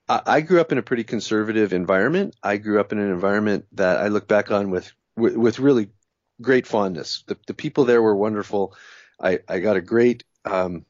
I, 0.09 0.23
I 0.27 0.41
grew 0.41 0.63
up 0.63 0.73
in 0.73 0.79
a 0.79 0.83
pretty 0.83 1.05
conservative 1.05 1.75
environment. 1.75 2.37
I 2.43 2.57
grew 2.57 2.81
up 2.81 2.93
in 2.93 2.99
an 2.99 3.11
environment 3.11 3.67
that 3.73 3.99
I 3.99 4.09
look 4.09 4.27
back 4.27 4.51
on 4.51 4.71
with, 4.71 4.91
with, 5.15 5.37
with 5.37 5.59
really 5.59 5.91
great 6.41 6.67
fondness. 6.67 7.23
The, 7.27 7.37
the 7.47 7.55
people 7.55 7.85
there 7.85 8.01
were 8.01 8.17
wonderful. 8.17 8.75
I, 9.21 9.41
I 9.47 9.59
got 9.59 9.77
a 9.77 9.83
great, 9.83 10.25
um, 10.47 10.87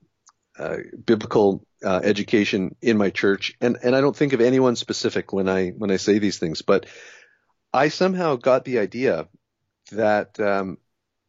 uh, 0.60 0.76
biblical 1.06 1.64
uh, 1.84 2.00
education 2.04 2.76
in 2.82 2.98
my 2.98 3.10
church, 3.10 3.54
and 3.60 3.78
and 3.82 3.96
I 3.96 4.00
don't 4.00 4.16
think 4.16 4.34
of 4.34 4.40
anyone 4.40 4.76
specific 4.76 5.32
when 5.32 5.48
I 5.48 5.70
when 5.70 5.90
I 5.90 5.96
say 5.96 6.18
these 6.18 6.38
things, 6.38 6.60
but 6.62 6.86
I 7.72 7.88
somehow 7.88 8.36
got 8.36 8.64
the 8.64 8.78
idea 8.78 9.28
that 9.92 10.38
um, 10.38 10.78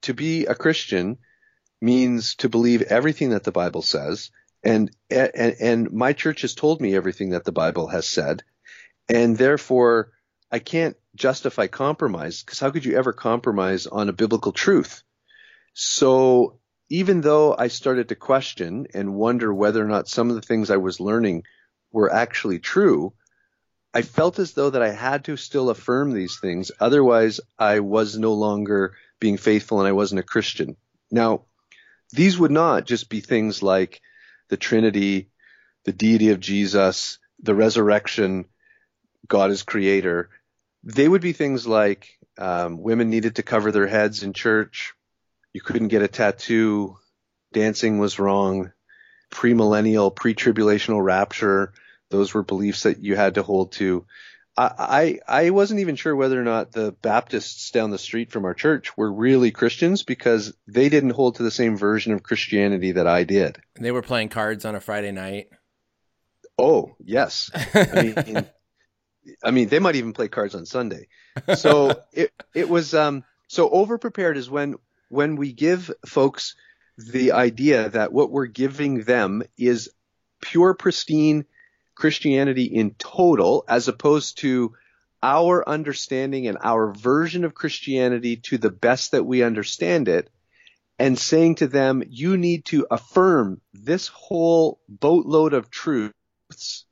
to 0.02 0.13
be 0.13 0.46
a 0.48 0.56
Christian 0.56 1.17
means 1.82 2.36
to 2.36 2.50
believe 2.50 2.82
everything 2.82 3.30
that 3.30 3.44
the 3.44 3.52
Bible 3.52 3.82
says, 3.82 4.32
and, 4.63 4.91
and 5.10 5.56
and 5.60 5.91
my 5.94 6.13
church 6.13 6.41
has 6.41 6.54
told 6.54 6.82
me 6.82 6.96
everything 6.96 7.30
that 7.30 7.46
the 7.46 7.52
Bible 7.52 7.88
has 7.88 8.08
said, 8.08 8.44
and 9.08 9.38
therefore 9.38 10.12
I 10.52 10.60
can't 10.60 10.98
justify 11.15 11.67
compromise 11.67 12.44
because 12.44 12.60
how 12.60 12.72
could 12.72 12.86
you 12.86 12.98
ever 12.98 13.13
compromise 13.13 13.88
on 13.88 14.10
a 14.10 14.13
biblical 14.13 14.52
truth? 14.52 15.04
So 15.74 16.60
even 16.91 17.21
though 17.21 17.56
I 17.58 17.69
started 17.69 18.10
to 18.10 18.15
question 18.15 18.86
and 18.93 19.15
wonder 19.15 19.54
whether 19.54 19.82
or 19.82 19.88
not 19.88 20.10
some 20.10 20.30
of 20.30 20.36
the 20.36 20.41
things 20.41 20.69
I 20.69 20.75
was 20.75 20.99
learning 20.99 21.43
were 21.93 22.13
actually 22.13 22.60
true, 22.60 23.13
I 23.93 24.01
felt 24.01 24.39
as 24.39 24.51
though 24.51 24.71
that 24.71 24.82
I 24.82 24.91
had 24.91 25.23
to 25.25 25.38
still 25.38 25.69
affirm 25.69 26.12
these 26.12 26.38
things. 26.41 26.69
Otherwise, 26.82 27.39
I 27.58 27.80
was 27.80 28.17
no 28.17 28.34
longer 28.34 28.95
being 29.21 29.38
faithful 29.38 29.80
and 29.80 29.88
I 29.88 29.93
wasn't 29.93 30.19
a 30.19 30.23
Christian. 30.23 30.75
Now, 31.10 31.45
these 32.12 32.38
would 32.38 32.51
not 32.51 32.86
just 32.86 33.10
be 33.10 33.21
things 33.21 33.63
like 33.63 34.01
the 34.49 34.58
Trinity, 34.58 35.30
the 35.86 35.93
deity 35.93 36.32
of 36.32 36.41
Jesus, 36.41 37.19
the 37.41 37.56
resurrection, 37.56 38.47
God 39.30 39.49
is 39.51 39.63
creator. 39.63 40.30
They 40.84 41.08
would 41.08 41.21
be 41.21 41.32
things 41.32 41.65
like 41.65 42.10
um, 42.38 42.82
women 42.82 43.10
needed 43.10 43.38
to 43.38 43.43
cover 43.43 43.71
their 43.71 43.88
heads 43.88 44.23
in 44.23 44.34
church, 44.34 44.93
you 45.54 45.62
couldn't 45.62 45.90
get 45.90 46.02
a 46.02 46.08
tattoo. 46.08 46.98
Dancing 47.54 48.00
was 48.00 48.20
wrong. 48.20 48.72
Premillennial, 49.32 50.16
pre-tribulational 50.16 51.04
rapture. 51.04 51.74
Those 52.10 52.34
were 52.34 52.44
beliefs 52.44 52.84
that 52.84 53.00
you 53.00 53.16
had 53.16 53.36
to 53.36 53.44
hold 53.44 53.74
to. 53.74 54.06
I, 54.58 55.20
I, 55.28 55.44
I 55.46 55.50
wasn't 55.52 55.80
even 55.80 55.96
sure 55.96 56.16
whether 56.16 56.40
or 56.40 56.44
not 56.44 56.72
the 56.72 56.92
Baptists 56.92 57.72
down 57.72 57.92
the 57.92 57.98
street 57.98 58.32
from 58.32 58.46
our 58.46 58.54
church 58.54 58.98
were 58.98 59.12
really 59.12 59.52
Christians 59.52 60.04
because 60.04 60.54
they 60.68 60.90
didn't 60.90 61.12
hold 61.12 61.36
to 61.36 61.44
the 61.44 61.52
same 61.52 61.78
version 61.78 62.14
of 62.14 62.24
Christianity 62.24 62.94
that 62.94 63.08
I 63.08 63.24
did. 63.24 63.60
They 63.80 63.92
were 63.92 64.02
playing 64.02 64.30
cards 64.30 64.66
on 64.66 64.76
a 64.76 64.82
Friday 64.82 65.12
night. 65.12 65.48
Oh, 66.58 66.96
yes. 67.00 67.50
I 67.74 68.14
mean, 68.26 68.46
I 69.44 69.52
mean, 69.52 69.70
they 69.70 69.80
might 69.80 69.96
even 69.96 70.14
play 70.14 70.28
cards 70.28 70.54
on 70.54 70.66
Sunday. 70.66 71.08
So 71.56 72.02
it, 72.14 72.32
it 72.54 72.70
was, 72.70 72.94
um, 72.94 73.24
so 73.48 73.70
over 73.70 73.98
prepared 73.98 74.36
is 74.36 74.50
when 74.50 74.76
when 75.12 75.36
we 75.36 75.52
give 75.52 75.91
folks 76.06 76.56
the 76.97 77.34
idea 77.34 77.89
that 77.89 78.13
what 78.13 78.32
we're 78.32 78.45
giving 78.45 79.02
them 79.02 79.43
is 79.58 79.89
pure, 80.41 80.74
pristine 80.74 81.45
Christianity 81.95 82.63
in 82.63 82.95
total, 82.95 83.65
as 83.67 83.88
opposed 83.88 84.39
to 84.39 84.74
our 85.21 85.67
understanding 85.67 86.47
and 86.47 86.58
our 86.63 86.93
version 86.93 87.43
of 87.43 87.54
Christianity 87.54 88.38
to 88.38 88.58
the 88.58 88.71
best 88.71 89.12
that 89.12 89.26
we 89.26 89.43
understand 89.43 90.08
it. 90.08 90.30
and 90.97 91.17
saying 91.17 91.56
to 91.56 91.67
them, 91.67 92.04
you 92.08 92.38
need 92.38 92.63
to 92.65 92.86
affirm 92.91 93.60
this 93.74 94.08
whole 94.08 94.80
boatload 94.88 95.54
of 95.54 95.71
truths 95.71 96.86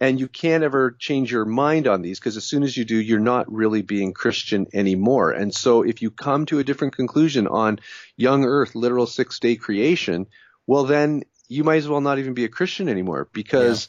and 0.00 0.20
you 0.20 0.28
can't 0.28 0.62
ever 0.62 0.92
change 0.92 1.32
your 1.32 1.44
mind 1.44 1.88
on 1.88 2.02
these 2.02 2.20
because 2.20 2.36
as 2.36 2.44
soon 2.44 2.62
as 2.62 2.76
you 2.76 2.84
do, 2.84 2.96
you're 2.96 3.18
not 3.18 3.52
really 3.52 3.82
being 3.82 4.12
Christian 4.12 4.66
anymore. 4.72 5.32
And 5.32 5.52
so 5.52 5.82
if 5.82 6.02
you 6.02 6.10
come 6.10 6.46
to 6.46 6.60
a 6.60 6.64
different 6.64 6.94
conclusion 6.94 7.48
on 7.48 7.80
young 8.16 8.44
earth, 8.44 8.74
literal 8.74 9.06
six 9.06 9.40
day 9.40 9.56
creation, 9.56 10.26
well, 10.66 10.84
then 10.84 11.24
you 11.48 11.64
might 11.64 11.76
as 11.78 11.88
well 11.88 12.00
not 12.00 12.18
even 12.18 12.34
be 12.34 12.44
a 12.44 12.48
Christian 12.48 12.88
anymore 12.88 13.28
because 13.32 13.88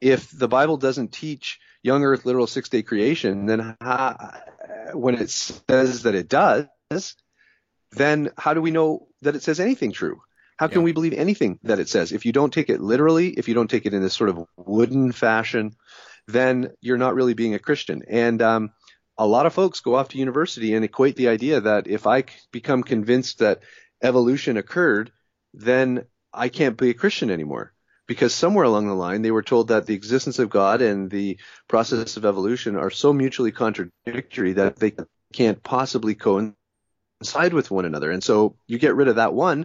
yeah. 0.00 0.14
if 0.14 0.30
the 0.30 0.48
Bible 0.48 0.78
doesn't 0.78 1.12
teach 1.12 1.60
young 1.82 2.04
earth, 2.04 2.26
literal 2.26 2.46
six 2.46 2.68
day 2.68 2.82
creation, 2.82 3.46
then 3.46 3.76
how, 3.80 4.32
when 4.94 5.14
it 5.14 5.30
says 5.30 6.02
that 6.02 6.14
it 6.14 6.28
does, 6.28 6.66
then 7.92 8.30
how 8.36 8.54
do 8.54 8.60
we 8.60 8.70
know 8.70 9.06
that 9.22 9.36
it 9.36 9.42
says 9.42 9.60
anything 9.60 9.92
true? 9.92 10.22
How 10.60 10.68
can 10.68 10.82
yeah. 10.82 10.84
we 10.84 10.92
believe 10.92 11.14
anything 11.14 11.58
that 11.62 11.78
it 11.78 11.88
says? 11.88 12.12
If 12.12 12.26
you 12.26 12.32
don't 12.32 12.52
take 12.52 12.68
it 12.68 12.82
literally, 12.82 13.30
if 13.30 13.48
you 13.48 13.54
don't 13.54 13.70
take 13.70 13.86
it 13.86 13.94
in 13.94 14.02
this 14.02 14.12
sort 14.12 14.28
of 14.28 14.44
wooden 14.58 15.10
fashion, 15.10 15.74
then 16.28 16.72
you're 16.82 16.98
not 16.98 17.14
really 17.14 17.32
being 17.32 17.54
a 17.54 17.58
Christian. 17.58 18.02
And 18.06 18.42
um, 18.42 18.70
a 19.16 19.26
lot 19.26 19.46
of 19.46 19.54
folks 19.54 19.80
go 19.80 19.94
off 19.94 20.10
to 20.10 20.18
university 20.18 20.74
and 20.74 20.84
equate 20.84 21.16
the 21.16 21.28
idea 21.28 21.62
that 21.62 21.86
if 21.86 22.06
I 22.06 22.24
become 22.52 22.82
convinced 22.82 23.38
that 23.38 23.62
evolution 24.02 24.58
occurred, 24.58 25.10
then 25.54 26.04
I 26.30 26.50
can't 26.50 26.76
be 26.76 26.90
a 26.90 26.94
Christian 26.94 27.30
anymore. 27.30 27.72
Because 28.06 28.34
somewhere 28.34 28.66
along 28.66 28.86
the 28.86 28.92
line, 28.92 29.22
they 29.22 29.30
were 29.30 29.42
told 29.42 29.68
that 29.68 29.86
the 29.86 29.94
existence 29.94 30.38
of 30.38 30.50
God 30.50 30.82
and 30.82 31.10
the 31.10 31.38
process 31.68 32.18
of 32.18 32.26
evolution 32.26 32.76
are 32.76 32.90
so 32.90 33.14
mutually 33.14 33.50
contradictory 33.50 34.52
that 34.52 34.76
they 34.76 34.92
can't 35.32 35.62
possibly 35.62 36.14
coincide 36.14 37.54
with 37.54 37.70
one 37.70 37.86
another. 37.86 38.10
And 38.10 38.22
so 38.22 38.56
you 38.66 38.78
get 38.78 38.94
rid 38.94 39.08
of 39.08 39.16
that 39.16 39.32
one, 39.32 39.64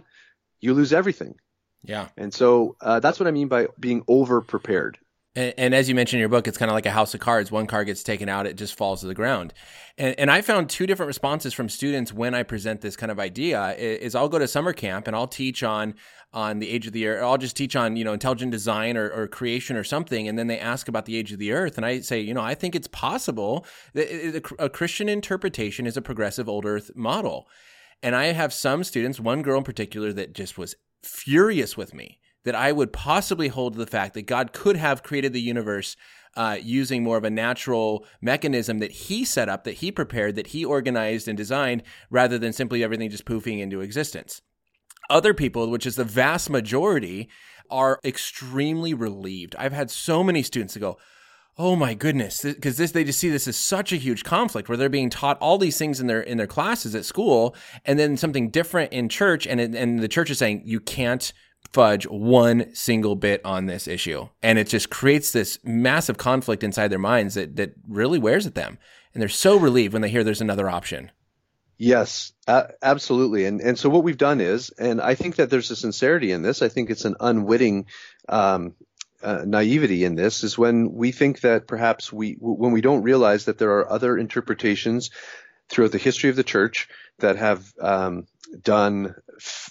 you 0.66 0.74
lose 0.74 0.92
everything. 0.92 1.36
Yeah. 1.82 2.08
And 2.16 2.34
so 2.34 2.76
uh, 2.80 3.00
that's 3.00 3.18
what 3.20 3.26
I 3.26 3.30
mean 3.30 3.48
by 3.48 3.68
being 3.78 4.02
over 4.08 4.40
prepared. 4.40 4.98
And, 5.36 5.54
and, 5.58 5.74
as 5.74 5.88
you 5.88 5.94
mentioned 5.94 6.18
in 6.18 6.20
your 6.20 6.30
book, 6.30 6.48
it's 6.48 6.58
kind 6.58 6.70
of 6.70 6.74
like 6.74 6.86
a 6.86 6.90
house 6.90 7.14
of 7.14 7.20
cards. 7.20 7.52
One 7.52 7.66
card 7.66 7.86
gets 7.86 8.02
taken 8.02 8.28
out, 8.28 8.46
it 8.46 8.56
just 8.56 8.76
falls 8.76 9.02
to 9.02 9.06
the 9.06 9.14
ground. 9.14 9.52
And, 9.98 10.18
and 10.18 10.30
I 10.30 10.40
found 10.40 10.68
two 10.68 10.86
different 10.86 11.08
responses 11.08 11.52
from 11.52 11.68
students 11.68 12.12
when 12.12 12.34
I 12.34 12.42
present 12.42 12.80
this 12.80 12.96
kind 12.96 13.12
of 13.12 13.20
idea. 13.20 13.74
Is 13.76 14.14
I'll 14.14 14.30
go 14.30 14.38
to 14.38 14.48
summer 14.48 14.72
camp 14.72 15.06
and 15.06 15.14
I'll 15.14 15.28
teach 15.28 15.62
on 15.62 15.94
on 16.32 16.58
the 16.58 16.68
age 16.68 16.86
of 16.86 16.92
the 16.92 17.06
earth. 17.06 17.22
I'll 17.22 17.38
just 17.38 17.56
teach 17.56 17.76
on 17.76 17.96
you 17.96 18.04
know 18.04 18.12
intelligent 18.14 18.50
design 18.50 18.96
or, 18.96 19.10
or 19.10 19.28
creation 19.28 19.76
or 19.76 19.84
something, 19.84 20.26
and 20.26 20.38
then 20.38 20.46
they 20.46 20.58
ask 20.58 20.88
about 20.88 21.04
the 21.04 21.16
age 21.16 21.32
of 21.32 21.38
the 21.38 21.52
earth, 21.52 21.76
and 21.76 21.86
I 21.86 22.00
say, 22.00 22.20
you 22.20 22.34
know, 22.34 22.42
I 22.42 22.54
think 22.54 22.74
it's 22.74 22.88
possible 22.88 23.66
that 23.92 24.42
a 24.58 24.68
Christian 24.68 25.08
interpretation 25.08 25.86
is 25.86 25.96
a 25.96 26.02
progressive 26.02 26.48
old 26.48 26.64
Earth 26.64 26.90
model. 26.94 27.46
And 28.02 28.14
I 28.14 28.26
have 28.26 28.52
some 28.52 28.84
students, 28.84 29.18
one 29.18 29.42
girl 29.42 29.58
in 29.58 29.64
particular, 29.64 30.12
that 30.12 30.34
just 30.34 30.58
was 30.58 30.74
furious 31.02 31.76
with 31.76 31.94
me 31.94 32.18
that 32.46 32.54
I 32.54 32.70
would 32.70 32.92
possibly 32.92 33.48
hold 33.48 33.72
to 33.72 33.78
the 33.78 33.86
fact 33.86 34.14
that 34.14 34.26
God 34.26 34.52
could 34.52 34.76
have 34.76 35.02
created 35.02 35.32
the 35.32 35.40
universe 35.40 35.96
uh, 36.36 36.56
using 36.62 37.02
more 37.02 37.16
of 37.16 37.24
a 37.24 37.30
natural 37.30 38.06
mechanism 38.20 38.78
that 38.78 38.92
he 38.92 39.24
set 39.24 39.48
up, 39.48 39.64
that 39.64 39.74
he 39.74 39.90
prepared, 39.90 40.36
that 40.36 40.48
he 40.48 40.64
organized 40.64 41.26
and 41.26 41.36
designed, 41.36 41.82
rather 42.08 42.38
than 42.38 42.52
simply 42.52 42.84
everything 42.84 43.10
just 43.10 43.24
poofing 43.24 43.58
into 43.58 43.80
existence. 43.80 44.42
Other 45.10 45.34
people, 45.34 45.68
which 45.70 45.86
is 45.86 45.96
the 45.96 46.04
vast 46.04 46.48
majority, 46.48 47.28
are 47.68 47.98
extremely 48.04 48.94
relieved. 48.94 49.56
I've 49.58 49.72
had 49.72 49.90
so 49.90 50.22
many 50.22 50.44
students 50.44 50.74
that 50.74 50.80
go, 50.80 50.98
oh 51.58 51.74
my 51.74 51.94
goodness 51.94 52.42
because 52.42 52.76
this 52.76 52.92
they 52.92 53.04
just 53.04 53.18
see 53.18 53.30
this 53.30 53.48
as 53.48 53.56
such 53.56 53.92
a 53.92 53.96
huge 53.96 54.24
conflict 54.24 54.68
where 54.68 54.76
they're 54.76 54.88
being 54.88 55.10
taught 55.10 55.38
all 55.40 55.58
these 55.58 55.78
things 55.78 56.00
in 56.00 56.06
their 56.06 56.20
in 56.20 56.36
their 56.36 56.46
classes 56.46 56.94
at 56.94 57.04
school 57.04 57.54
and 57.84 57.98
then 57.98 58.16
something 58.16 58.50
different 58.50 58.92
in 58.92 59.08
church 59.08 59.46
and 59.46 59.60
and 59.60 60.00
the 60.00 60.08
church 60.08 60.30
is 60.30 60.38
saying 60.38 60.62
you 60.64 60.80
can't 60.80 61.32
fudge 61.72 62.04
one 62.04 62.72
single 62.74 63.16
bit 63.16 63.40
on 63.44 63.66
this 63.66 63.88
issue 63.88 64.28
and 64.42 64.58
it 64.58 64.68
just 64.68 64.90
creates 64.90 65.32
this 65.32 65.58
massive 65.64 66.18
conflict 66.18 66.62
inside 66.62 66.88
their 66.88 66.98
minds 66.98 67.34
that 67.34 67.56
that 67.56 67.74
really 67.88 68.18
wears 68.18 68.46
at 68.46 68.54
them 68.54 68.78
and 69.14 69.20
they're 69.20 69.28
so 69.28 69.58
relieved 69.58 69.92
when 69.92 70.02
they 70.02 70.10
hear 70.10 70.24
there's 70.24 70.40
another 70.40 70.68
option 70.68 71.10
Yes, 71.78 72.32
absolutely. 72.48 73.44
And 73.44 73.60
and 73.60 73.78
so 73.78 73.90
what 73.90 74.02
we've 74.02 74.16
done 74.16 74.40
is, 74.40 74.70
and 74.78 74.98
I 74.98 75.14
think 75.14 75.36
that 75.36 75.50
there's 75.50 75.70
a 75.70 75.76
sincerity 75.76 76.32
in 76.32 76.40
this. 76.40 76.62
I 76.62 76.70
think 76.70 76.88
it's 76.88 77.04
an 77.04 77.16
unwitting 77.20 77.84
um, 78.30 78.74
uh, 79.22 79.42
naivety 79.46 80.04
in 80.04 80.14
this 80.14 80.44
is 80.44 80.58
when 80.58 80.92
we 80.92 81.12
think 81.12 81.40
that 81.40 81.66
perhaps 81.66 82.12
we 82.12 82.36
when 82.40 82.72
we 82.72 82.80
don't 82.80 83.02
realize 83.02 83.46
that 83.46 83.58
there 83.58 83.78
are 83.78 83.90
other 83.90 84.16
interpretations 84.16 85.10
throughout 85.68 85.92
the 85.92 85.98
history 85.98 86.30
of 86.30 86.36
the 86.36 86.44
church 86.44 86.88
that 87.18 87.36
have 87.36 87.72
um, 87.80 88.26
done 88.62 89.14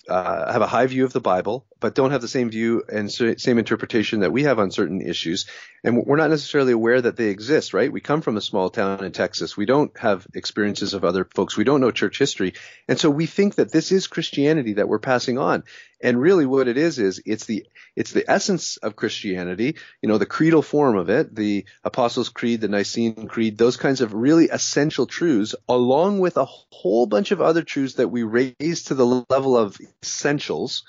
uh, 0.10 0.51
have 0.51 0.62
a 0.62 0.67
high 0.67 0.86
view 0.86 1.05
of 1.05 1.13
the 1.13 1.21
Bible, 1.21 1.65
but 1.86 1.93
don't 1.93 2.10
have 2.10 2.21
the 2.21 2.28
same 2.28 2.50
view 2.50 2.82
and 2.91 3.12
same 3.12 3.60
interpretation 3.60 4.21
that 4.21 4.32
we 4.32 4.41
have 4.41 4.58
on 4.58 4.71
certain 4.71 5.04
issues. 5.04 5.45
And 5.84 6.04
we're 6.04 6.15
not 6.15 6.32
necessarily 6.32 6.71
aware 6.71 7.00
that 7.00 7.15
they 7.15 7.28
exist, 7.28 7.76
right? 7.76 7.91
We 7.91 8.02
come 8.02 8.21
from 8.21 8.38
a 8.38 8.41
small 8.41 8.71
town 8.71 9.04
in 9.04 9.12
Texas. 9.12 9.56
We 9.56 9.67
don't 9.67 9.95
have 10.00 10.26
experiences 10.34 10.95
of 10.95 11.06
other 11.06 11.28
folks. 11.36 11.56
We 11.56 11.63
don't 11.63 11.82
know 11.82 11.91
church 11.91 12.17
history. 12.17 12.56
And 12.88 13.00
so 13.00 13.12
we 13.12 13.28
think 13.28 13.54
that 13.56 13.71
this 13.71 13.91
is 13.91 14.08
Christianity 14.08 14.74
that 14.74 14.88
we're 14.88 14.98
passing 14.98 15.38
on. 15.38 15.63
And 16.02 16.19
really 16.19 16.48
what 16.48 16.67
it 16.67 16.76
is, 16.76 16.98
is 16.98 17.21
it's 17.24 17.45
the, 17.45 17.67
it's 17.95 18.13
the 18.13 18.26
essence 18.28 18.78
of 18.78 18.95
Christianity, 18.95 19.76
you 20.02 20.10
know, 20.10 20.17
the 20.17 20.26
creedal 20.26 20.63
form 20.63 20.98
of 20.98 21.12
it, 21.12 21.36
the 21.36 21.65
Apostles' 21.84 22.30
Creed, 22.30 22.62
the 22.62 22.67
Nicene 22.67 23.28
Creed, 23.28 23.60
those 23.60 23.78
kinds 23.78 24.02
of 24.02 24.15
really 24.15 24.50
essential 24.50 25.06
truths, 25.06 25.54
along 25.69 26.17
with 26.17 26.38
a 26.38 26.45
whole 26.45 27.06
bunch 27.06 27.30
of 27.30 27.41
other 27.41 27.62
truths 27.62 27.93
that 27.93 28.10
we 28.10 28.24
raise 28.24 28.86
to 28.86 28.95
the 28.95 29.24
level 29.30 29.56
of 29.56 29.78
essentials 30.02 30.84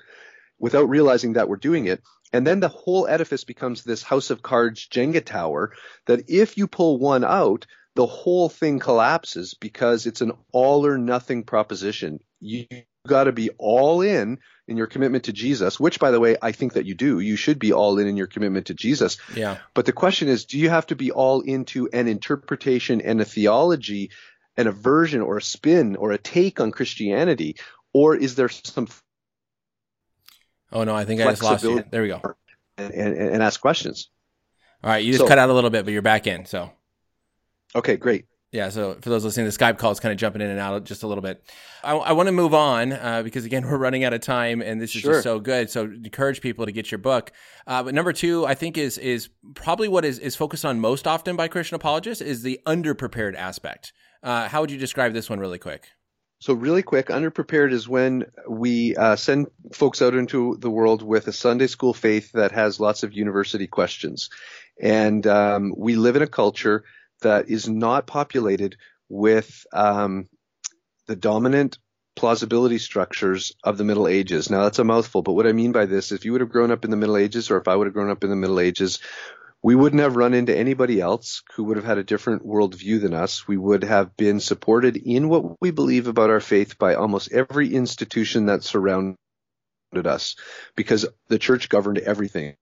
without 0.58 0.88
realizing 0.88 1.34
that 1.34 1.48
we're 1.48 1.56
doing 1.56 1.86
it. 1.86 2.02
And 2.32 2.46
then 2.46 2.60
the 2.60 2.68
whole 2.68 3.06
edifice 3.06 3.44
becomes 3.44 3.82
this 3.82 4.02
house 4.02 4.30
of 4.30 4.42
cards 4.42 4.88
Jenga 4.88 5.24
tower 5.24 5.72
that 6.06 6.28
if 6.28 6.56
you 6.56 6.66
pull 6.66 6.98
one 6.98 7.24
out, 7.24 7.66
the 7.94 8.06
whole 8.06 8.48
thing 8.48 8.78
collapses 8.78 9.54
because 9.54 10.06
it's 10.06 10.20
an 10.20 10.32
all 10.52 10.86
or 10.86 10.98
nothing 10.98 11.44
proposition. 11.44 12.20
You 12.40 12.66
got 13.06 13.24
to 13.24 13.32
be 13.32 13.50
all 13.58 14.02
in 14.02 14.38
in 14.68 14.76
your 14.76 14.86
commitment 14.86 15.24
to 15.24 15.32
Jesus, 15.32 15.80
which 15.80 15.98
by 15.98 16.10
the 16.10 16.20
way, 16.20 16.36
I 16.42 16.52
think 16.52 16.74
that 16.74 16.84
you 16.84 16.94
do. 16.94 17.20
You 17.20 17.36
should 17.36 17.58
be 17.58 17.72
all 17.72 17.98
in 17.98 18.06
in 18.06 18.16
your 18.16 18.26
commitment 18.26 18.66
to 18.66 18.74
Jesus. 18.74 19.16
Yeah. 19.34 19.58
But 19.74 19.86
the 19.86 19.92
question 19.92 20.28
is, 20.28 20.44
do 20.44 20.58
you 20.58 20.68
have 20.68 20.86
to 20.88 20.96
be 20.96 21.10
all 21.10 21.40
into 21.40 21.88
an 21.92 22.08
interpretation 22.08 23.00
and 23.00 23.20
a 23.20 23.24
theology 23.24 24.10
and 24.56 24.68
a 24.68 24.72
version 24.72 25.22
or 25.22 25.36
a 25.38 25.42
spin 25.42 25.96
or 25.96 26.12
a 26.12 26.18
take 26.18 26.60
on 26.60 26.72
Christianity? 26.72 27.56
Or 27.94 28.14
is 28.14 28.34
there 28.34 28.48
some 28.48 28.88
Oh 30.72 30.84
no, 30.84 30.94
I 30.94 31.04
think 31.04 31.20
I 31.20 31.24
just 31.30 31.42
lost 31.42 31.64
you. 31.64 31.84
There 31.90 32.02
we 32.02 32.08
go. 32.08 32.20
And, 32.78 32.92
and, 32.92 33.16
and 33.16 33.42
ask 33.42 33.60
questions. 33.60 34.10
All 34.84 34.90
right, 34.90 35.04
you 35.04 35.12
just 35.12 35.22
so, 35.22 35.28
cut 35.28 35.38
out 35.38 35.48
a 35.48 35.52
little 35.54 35.70
bit, 35.70 35.84
but 35.84 35.92
you're 35.92 36.02
back 36.02 36.26
in. 36.26 36.44
So. 36.44 36.70
Okay, 37.74 37.96
great. 37.96 38.26
Yeah, 38.52 38.70
so 38.70 38.94
for 39.02 39.10
those 39.10 39.24
listening, 39.24 39.44
the 39.44 39.52
Skype 39.52 39.76
call 39.76 39.90
is 39.90 40.00
kind 40.00 40.12
of 40.12 40.18
jumping 40.18 40.40
in 40.40 40.48
and 40.48 40.60
out 40.60 40.84
just 40.84 41.02
a 41.02 41.06
little 41.06 41.20
bit. 41.20 41.42
I, 41.82 41.94
I 41.94 42.12
want 42.12 42.28
to 42.28 42.32
move 42.32 42.54
on 42.54 42.92
uh, 42.92 43.22
because 43.22 43.44
again 43.44 43.66
we're 43.70 43.76
running 43.76 44.04
out 44.04 44.12
of 44.12 44.20
time, 44.20 44.62
and 44.62 44.80
this 44.80 44.94
is 44.94 45.02
sure. 45.02 45.14
just 45.14 45.24
so 45.24 45.40
good. 45.40 45.68
So 45.68 45.84
encourage 45.84 46.40
people 46.40 46.64
to 46.64 46.72
get 46.72 46.90
your 46.90 46.98
book. 46.98 47.32
Uh, 47.66 47.82
but 47.82 47.94
number 47.94 48.12
two, 48.12 48.46
I 48.46 48.54
think 48.54 48.78
is 48.78 48.98
is 48.98 49.28
probably 49.54 49.88
what 49.88 50.04
is 50.04 50.18
is 50.18 50.36
focused 50.36 50.64
on 50.64 50.80
most 50.80 51.06
often 51.06 51.36
by 51.36 51.48
Christian 51.48 51.74
apologists 51.74 52.22
is 52.22 52.42
the 52.42 52.60
underprepared 52.66 53.34
aspect. 53.34 53.92
Uh, 54.22 54.48
how 54.48 54.60
would 54.60 54.70
you 54.70 54.78
describe 54.78 55.12
this 55.12 55.28
one, 55.28 55.38
really 55.40 55.58
quick? 55.58 55.88
So 56.38 56.52
really 56.52 56.82
quick, 56.82 57.06
underprepared 57.08 57.72
is 57.72 57.88
when 57.88 58.26
we 58.48 58.94
uh, 58.94 59.16
send 59.16 59.46
folks 59.72 60.02
out 60.02 60.14
into 60.14 60.56
the 60.60 60.70
world 60.70 61.02
with 61.02 61.28
a 61.28 61.32
Sunday 61.32 61.66
school 61.66 61.94
faith 61.94 62.32
that 62.32 62.52
has 62.52 62.78
lots 62.78 63.02
of 63.02 63.14
university 63.14 63.66
questions, 63.66 64.28
and 64.80 65.26
um, 65.26 65.72
we 65.76 65.96
live 65.96 66.16
in 66.16 66.22
a 66.22 66.26
culture 66.26 66.84
that 67.22 67.48
is 67.48 67.68
not 67.68 68.06
populated 68.06 68.76
with 69.08 69.66
um, 69.72 70.28
the 71.06 71.16
dominant 71.16 71.78
plausibility 72.16 72.78
structures 72.78 73.52
of 73.64 73.78
the 73.78 73.84
Middle 73.84 74.08
Ages. 74.08 74.50
Now 74.50 74.64
that's 74.64 74.78
a 74.78 74.84
mouthful, 74.84 75.22
but 75.22 75.32
what 75.32 75.46
I 75.46 75.52
mean 75.52 75.72
by 75.72 75.86
this, 75.86 76.12
if 76.12 76.26
you 76.26 76.32
would 76.32 76.42
have 76.42 76.50
grown 76.50 76.70
up 76.70 76.84
in 76.84 76.90
the 76.90 76.96
Middle 76.98 77.16
Ages, 77.16 77.50
or 77.50 77.58
if 77.58 77.68
I 77.68 77.76
would 77.76 77.86
have 77.86 77.94
grown 77.94 78.10
up 78.10 78.24
in 78.24 78.30
the 78.30 78.36
Middle 78.36 78.60
Ages, 78.60 78.98
we 79.66 79.74
wouldn't 79.74 80.00
have 80.00 80.14
run 80.14 80.32
into 80.32 80.56
anybody 80.56 81.00
else 81.00 81.42
who 81.56 81.64
would 81.64 81.76
have 81.76 81.84
had 81.84 81.98
a 81.98 82.04
different 82.04 82.46
worldview 82.46 83.00
than 83.00 83.12
us. 83.12 83.48
We 83.48 83.56
would 83.56 83.82
have 83.82 84.16
been 84.16 84.38
supported 84.38 84.96
in 84.96 85.28
what 85.28 85.60
we 85.60 85.72
believe 85.72 86.06
about 86.06 86.30
our 86.30 86.38
faith 86.38 86.78
by 86.78 86.94
almost 86.94 87.32
every 87.32 87.74
institution 87.74 88.46
that 88.46 88.62
surrounded 88.62 89.16
us, 89.92 90.36
because 90.76 91.04
the 91.26 91.40
church 91.40 91.68
governed 91.68 91.98
everything. 91.98 92.54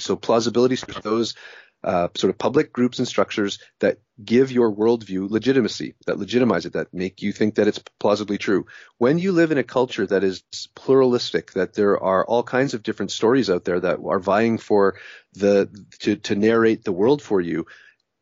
So 0.00 0.16
plausibility, 0.16 0.74
for 0.74 1.00
those 1.00 1.36
uh, 1.82 2.08
sort 2.14 2.30
of 2.30 2.38
public 2.38 2.72
groups 2.72 2.98
and 2.98 3.08
structures 3.08 3.58
that 3.80 3.98
give 4.22 4.52
your 4.52 4.74
worldview 4.74 5.30
legitimacy, 5.30 5.94
that 6.06 6.18
legitimize 6.18 6.66
it, 6.66 6.74
that 6.74 6.92
make 6.92 7.22
you 7.22 7.32
think 7.32 7.54
that 7.54 7.68
it's 7.68 7.82
plausibly 7.98 8.36
true. 8.36 8.66
When 8.98 9.18
you 9.18 9.32
live 9.32 9.50
in 9.50 9.58
a 9.58 9.64
culture 9.64 10.06
that 10.06 10.22
is 10.22 10.42
pluralistic, 10.74 11.52
that 11.52 11.72
there 11.74 11.98
are 11.98 12.24
all 12.24 12.42
kinds 12.42 12.74
of 12.74 12.82
different 12.82 13.12
stories 13.12 13.48
out 13.48 13.64
there 13.64 13.80
that 13.80 13.98
are 14.04 14.20
vying 14.20 14.58
for 14.58 14.96
the 15.32 15.70
to, 16.00 16.16
to 16.16 16.34
narrate 16.34 16.84
the 16.84 16.92
world 16.92 17.22
for 17.22 17.40
you, 17.40 17.66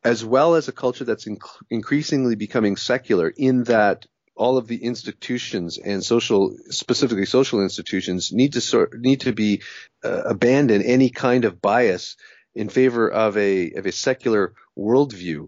as 0.03 0.23
well 0.23 0.55
as 0.55 0.67
a 0.69 0.73
culture 0.73 1.03
that's 1.03 1.25
inc- 1.25 1.61
increasingly 1.69 2.35
becoming 2.35 2.77
secular 2.77 3.27
in 3.27 3.65
that 3.65 4.05
all 4.35 4.57
of 4.57 4.67
the 4.67 4.81
institutions 4.81 5.77
and 5.77 6.01
social, 6.01 6.55
specifically 6.69 7.25
social 7.25 7.61
institutions, 7.61 8.31
need 8.31 8.53
to 8.53 8.61
sort 8.61 8.97
need 8.97 9.19
to 9.21 9.33
be 9.33 9.61
uh, 10.01 10.21
abandon 10.23 10.81
any 10.81 11.09
kind 11.09 11.43
of 11.43 11.61
bias 11.61 12.15
in 12.59 12.67
favor 12.67 13.09
of 13.09 13.37
a 13.37 13.71
of 13.71 13.85
a 13.85 13.91
secular 13.91 14.53
worldview. 14.77 15.47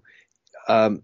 Um, 0.67 1.03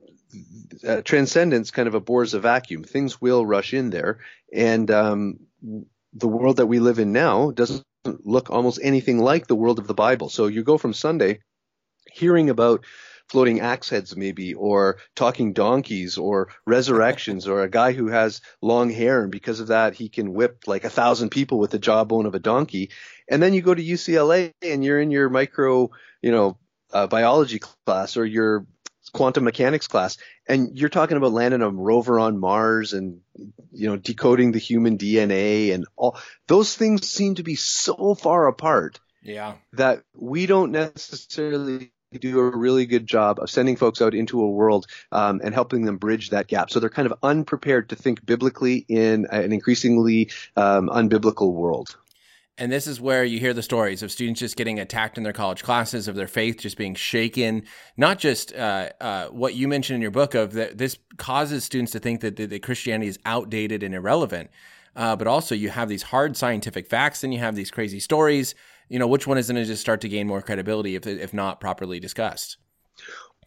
uh, 0.87 1.01
transcendence 1.01 1.71
kind 1.71 1.87
of 1.87 1.95
abhors 1.95 2.33
a 2.33 2.39
vacuum. 2.39 2.83
Things 2.83 3.19
will 3.19 3.45
rush 3.45 3.73
in 3.73 3.89
there, 3.89 4.19
and 4.53 4.89
um, 4.89 5.39
the 6.13 6.27
world 6.27 6.57
that 6.57 6.67
we 6.67 6.79
live 6.79 6.99
in 6.99 7.11
now 7.11 7.51
doesn't 7.51 7.83
look 8.05 8.49
almost 8.49 8.79
anything 8.81 9.19
like 9.19 9.47
the 9.47 9.55
world 9.55 9.79
of 9.79 9.87
the 9.87 9.93
Bible. 9.93 10.29
So 10.29 10.47
you 10.47 10.63
go 10.63 10.77
from 10.77 10.93
Sunday 10.93 11.39
hearing 12.09 12.49
about 12.49 12.85
floating 13.29 13.59
axe 13.59 13.89
heads 13.89 14.15
maybe 14.15 14.53
or 14.53 14.97
talking 15.15 15.53
donkeys 15.53 16.17
or 16.17 16.49
resurrections 16.65 17.47
or 17.47 17.63
a 17.63 17.69
guy 17.69 17.91
who 17.91 18.07
has 18.07 18.41
long 18.61 18.89
hair 18.89 19.21
and 19.23 19.31
because 19.31 19.59
of 19.59 19.67
that 19.67 19.93
he 19.93 20.09
can 20.09 20.33
whip 20.33 20.63
like 20.65 20.83
a 20.83 20.89
thousand 20.89 21.29
people 21.29 21.59
with 21.59 21.71
the 21.71 21.79
jawbone 21.79 22.25
of 22.25 22.35
a 22.35 22.39
donkey. 22.39 22.89
And 23.29 23.43
then 23.43 23.53
you 23.53 23.61
go 23.61 23.73
to 23.73 23.83
UCLA 23.83 24.53
and 24.61 24.83
you're 24.83 24.99
in 24.99 25.11
your 25.11 25.29
micro 25.29 25.89
you 26.21 26.31
know 26.31 26.57
uh, 26.91 27.07
biology 27.07 27.59
class 27.59 28.17
or 28.17 28.25
your 28.25 28.65
quantum 29.13 29.45
mechanics 29.45 29.87
class 29.87 30.17
and 30.47 30.77
you're 30.77 30.89
talking 30.89 31.17
about 31.17 31.31
landing 31.31 31.61
a 31.61 31.69
rover 31.69 32.19
on 32.19 32.39
Mars 32.39 32.93
and 32.93 33.21
you 33.71 33.87
know 33.87 33.95
decoding 33.95 34.51
the 34.51 34.59
human 34.59 34.97
DNA 34.97 35.73
and 35.73 35.85
all 35.95 36.17
those 36.47 36.75
things 36.75 37.07
seem 37.07 37.35
to 37.35 37.43
be 37.43 37.55
so 37.55 38.15
far 38.15 38.47
apart 38.47 38.99
yeah. 39.21 39.55
that 39.73 40.03
we 40.15 40.45
don't 40.45 40.71
necessarily 40.71 41.91
do 42.13 42.39
a 42.39 42.55
really 42.55 42.85
good 42.85 43.05
job 43.05 43.39
of 43.39 43.49
sending 43.49 43.75
folks 43.75 44.01
out 44.01 44.13
into 44.13 44.41
a 44.41 44.49
world 44.49 44.87
um, 45.11 45.41
and 45.43 45.53
helping 45.53 45.83
them 45.83 45.97
bridge 45.97 46.29
that 46.29 46.47
gap. 46.47 46.69
So 46.69 46.79
they're 46.79 46.89
kind 46.89 47.05
of 47.05 47.13
unprepared 47.21 47.89
to 47.89 47.95
think 47.95 48.25
biblically 48.25 48.85
in 48.87 49.27
an 49.29 49.51
increasingly 49.51 50.31
um, 50.55 50.89
unbiblical 50.89 51.53
world. 51.53 51.97
And 52.59 52.71
this 52.71 52.87
is 52.87 52.99
where 52.99 53.23
you 53.23 53.39
hear 53.39 53.53
the 53.53 53.61
stories 53.61 54.01
of 54.01 54.11
students 54.11 54.39
just 54.39 54.55
getting 54.55 54.79
attacked 54.79 55.17
in 55.17 55.23
their 55.23 55.33
college 55.33 55.63
classes, 55.63 56.07
of 56.07 56.15
their 56.15 56.27
faith 56.27 56.57
just 56.57 56.75
being 56.75 56.95
shaken. 56.95 57.63
Not 57.97 58.17
just 58.17 58.51
uh, 58.55 58.89
uh, 58.99 59.27
what 59.27 59.53
you 59.53 59.67
mentioned 59.67 59.95
in 59.95 60.01
your 60.01 60.09
book 60.09 60.33
of 60.33 60.53
that 60.53 60.77
this 60.77 60.97
causes 61.17 61.63
students 61.63 61.91
to 61.91 61.99
think 61.99 62.21
that, 62.21 62.35
that, 62.37 62.49
that 62.49 62.63
Christianity 62.63 63.09
is 63.09 63.19
outdated 63.25 63.83
and 63.83 63.93
irrelevant, 63.93 64.49
uh, 64.97 65.15
but 65.15 65.27
also 65.27 65.55
you 65.55 65.69
have 65.69 65.87
these 65.87 66.03
hard 66.03 66.35
scientific 66.35 66.87
facts 66.87 67.23
and 67.23 67.33
you 67.33 67.39
have 67.39 67.55
these 67.55 67.71
crazy 67.71 68.01
stories 68.01 68.53
you 68.89 68.99
know, 68.99 69.07
which 69.07 69.27
one 69.27 69.37
is 69.37 69.47
going 69.47 69.61
to 69.61 69.65
just 69.65 69.81
start 69.81 70.01
to 70.01 70.09
gain 70.09 70.27
more 70.27 70.41
credibility 70.41 70.95
if 70.95 71.05
if 71.05 71.33
not 71.33 71.59
properly 71.59 71.99
discussed? 71.99 72.57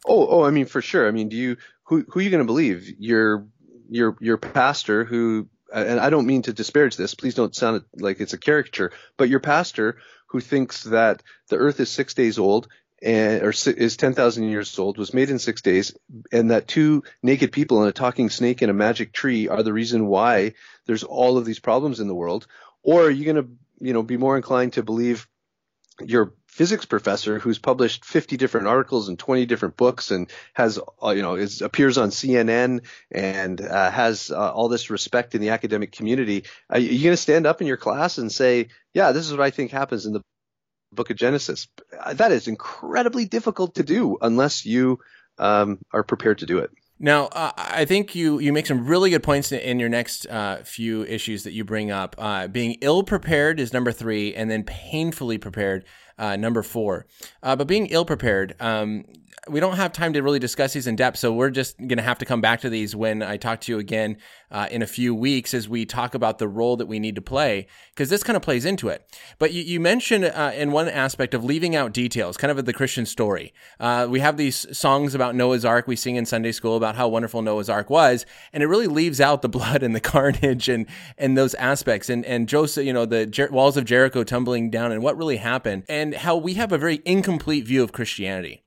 Oh, 0.06 0.26
oh, 0.28 0.44
I 0.44 0.50
mean, 0.50 0.66
for 0.66 0.82
sure. 0.82 1.06
I 1.06 1.10
mean, 1.10 1.28
do 1.28 1.36
you 1.36 1.56
who 1.84 2.04
who 2.08 2.20
are 2.20 2.22
you 2.22 2.30
going 2.30 2.42
to 2.42 2.46
believe? 2.46 2.92
Your 2.98 3.46
your 3.88 4.16
your 4.20 4.36
pastor 4.36 5.04
who 5.04 5.48
and 5.72 6.00
I 6.00 6.10
don't 6.10 6.26
mean 6.26 6.42
to 6.42 6.52
disparage 6.52 6.96
this. 6.96 7.14
Please 7.14 7.34
don't 7.34 7.54
sound 7.54 7.84
like 7.94 8.20
it's 8.20 8.32
a 8.32 8.38
caricature, 8.38 8.92
but 9.16 9.28
your 9.28 9.40
pastor 9.40 9.98
who 10.26 10.40
thinks 10.40 10.84
that 10.84 11.22
the 11.48 11.56
earth 11.56 11.80
is 11.80 11.88
six 11.90 12.14
days 12.14 12.38
old 12.38 12.68
and, 13.02 13.42
or 13.42 13.50
is 13.50 13.96
10,000 13.96 14.48
years 14.48 14.78
old, 14.78 14.98
was 14.98 15.14
made 15.14 15.30
in 15.30 15.38
six 15.38 15.62
days, 15.62 15.94
and 16.32 16.50
that 16.50 16.68
two 16.68 17.02
naked 17.22 17.52
people 17.52 17.80
and 17.80 17.88
a 17.88 17.92
talking 17.92 18.30
snake 18.30 18.62
and 18.62 18.70
a 18.70 18.74
magic 18.74 19.12
tree 19.12 19.48
are 19.48 19.62
the 19.62 19.72
reason 19.72 20.06
why 20.06 20.54
there's 20.86 21.04
all 21.04 21.38
of 21.38 21.44
these 21.44 21.58
problems 21.58 22.00
in 22.00 22.08
the 22.08 22.14
world? 22.14 22.46
Or 22.82 23.04
are 23.04 23.10
you 23.10 23.24
going 23.24 23.44
to, 23.44 23.48
you 23.80 23.92
know, 23.92 24.02
be 24.02 24.16
more 24.16 24.36
inclined 24.36 24.74
to 24.74 24.82
believe 24.82 25.28
your 26.04 26.34
physics 26.46 26.84
professor 26.84 27.38
who's 27.38 27.58
published 27.58 28.04
50 28.04 28.36
different 28.36 28.66
articles 28.66 29.08
and 29.08 29.18
20 29.18 29.46
different 29.46 29.76
books 29.76 30.10
and 30.10 30.30
has 30.52 30.80
uh, 31.02 31.10
you 31.10 31.22
know 31.22 31.36
is 31.36 31.62
appears 31.62 31.96
on 31.96 32.10
CNN 32.10 32.84
and 33.10 33.60
uh, 33.60 33.90
has 33.90 34.30
uh, 34.30 34.52
all 34.52 34.68
this 34.68 34.90
respect 34.90 35.34
in 35.34 35.40
the 35.40 35.50
academic 35.50 35.92
community 35.92 36.44
are 36.68 36.78
you 36.80 37.02
going 37.04 37.12
to 37.12 37.16
stand 37.16 37.46
up 37.46 37.60
in 37.60 37.68
your 37.68 37.76
class 37.76 38.18
and 38.18 38.32
say 38.32 38.68
yeah 38.94 39.12
this 39.12 39.26
is 39.26 39.32
what 39.32 39.42
I 39.42 39.50
think 39.50 39.70
happens 39.70 40.06
in 40.06 40.12
the 40.12 40.22
book 40.92 41.10
of 41.10 41.16
Genesis 41.16 41.68
that 42.12 42.32
is 42.32 42.48
incredibly 42.48 43.24
difficult 43.24 43.74
to 43.76 43.82
do 43.82 44.18
unless 44.20 44.64
you 44.64 44.98
um, 45.38 45.78
are 45.92 46.02
prepared 46.02 46.38
to 46.38 46.46
do 46.46 46.58
it 46.58 46.70
now, 47.02 47.28
uh, 47.28 47.52
I 47.56 47.86
think 47.86 48.14
you 48.14 48.40
you 48.40 48.52
make 48.52 48.66
some 48.66 48.86
really 48.86 49.08
good 49.08 49.22
points 49.22 49.52
in 49.52 49.80
your 49.80 49.88
next 49.88 50.26
uh, 50.26 50.62
few 50.64 51.02
issues 51.04 51.44
that 51.44 51.54
you 51.54 51.64
bring 51.64 51.90
up. 51.90 52.14
Uh, 52.18 52.46
being 52.46 52.76
ill 52.82 53.02
prepared 53.02 53.58
is 53.58 53.72
number 53.72 53.90
three, 53.90 54.34
and 54.34 54.50
then 54.50 54.64
painfully 54.64 55.38
prepared 55.38 55.86
uh, 56.20 56.36
number 56.36 56.62
four. 56.62 57.06
Uh, 57.42 57.56
but 57.56 57.66
being 57.66 57.86
ill 57.86 58.04
prepared, 58.04 58.54
um, 58.60 59.04
we 59.48 59.60
don't 59.60 59.76
have 59.76 59.92
time 59.92 60.12
to 60.12 60.22
really 60.22 60.38
discuss 60.38 60.74
these 60.74 60.86
in 60.86 60.96
depth, 60.96 61.18
so 61.18 61.32
we're 61.32 61.50
just 61.50 61.78
going 61.78 61.96
to 61.96 62.02
have 62.02 62.18
to 62.18 62.24
come 62.24 62.40
back 62.40 62.60
to 62.60 62.70
these 62.70 62.94
when 62.94 63.22
I 63.22 63.36
talk 63.36 63.60
to 63.62 63.72
you 63.72 63.78
again 63.78 64.18
uh, 64.50 64.68
in 64.70 64.82
a 64.82 64.86
few 64.86 65.14
weeks 65.14 65.54
as 65.54 65.68
we 65.68 65.86
talk 65.86 66.14
about 66.14 66.38
the 66.38 66.48
role 66.48 66.76
that 66.76 66.86
we 66.86 66.98
need 66.98 67.14
to 67.14 67.22
play, 67.22 67.66
because 67.90 68.10
this 68.10 68.22
kind 68.22 68.36
of 68.36 68.42
plays 68.42 68.64
into 68.64 68.88
it. 68.88 69.08
But 69.38 69.52
you, 69.52 69.62
you 69.62 69.80
mentioned 69.80 70.24
uh, 70.24 70.52
in 70.54 70.72
one 70.72 70.88
aspect 70.88 71.34
of 71.34 71.44
leaving 71.44 71.74
out 71.74 71.92
details, 71.92 72.36
kind 72.36 72.50
of 72.50 72.64
the 72.64 72.72
Christian 72.72 73.06
story. 73.06 73.54
Uh, 73.78 74.06
we 74.10 74.20
have 74.20 74.36
these 74.36 74.76
songs 74.76 75.14
about 75.14 75.34
Noah's 75.34 75.64
Ark 75.64 75.86
we 75.86 75.96
sing 75.96 76.16
in 76.16 76.26
Sunday 76.26 76.52
school 76.52 76.76
about 76.76 76.96
how 76.96 77.08
wonderful 77.08 77.42
Noah's 77.42 77.70
Ark 77.70 77.88
was, 77.88 78.26
and 78.52 78.62
it 78.62 78.66
really 78.66 78.88
leaves 78.88 79.20
out 79.20 79.42
the 79.42 79.48
blood 79.60 79.82
and 79.82 79.94
the 79.94 80.00
carnage 80.00 80.68
and 80.68 80.86
and 81.16 81.36
those 81.36 81.54
aspects, 81.54 82.10
and 82.10 82.24
and 82.26 82.48
Joseph, 82.48 82.84
you 82.84 82.92
know, 82.92 83.06
the 83.06 83.26
Jer- 83.26 83.50
walls 83.50 83.76
of 83.76 83.84
Jericho 83.84 84.22
tumbling 84.22 84.70
down, 84.70 84.92
and 84.92 85.02
what 85.02 85.16
really 85.16 85.38
happened, 85.38 85.84
and 85.88 86.09
how 86.14 86.36
we 86.36 86.54
have 86.54 86.72
a 86.72 86.78
very 86.78 87.00
incomplete 87.04 87.66
view 87.66 87.82
of 87.82 87.92
Christianity. 87.92 88.64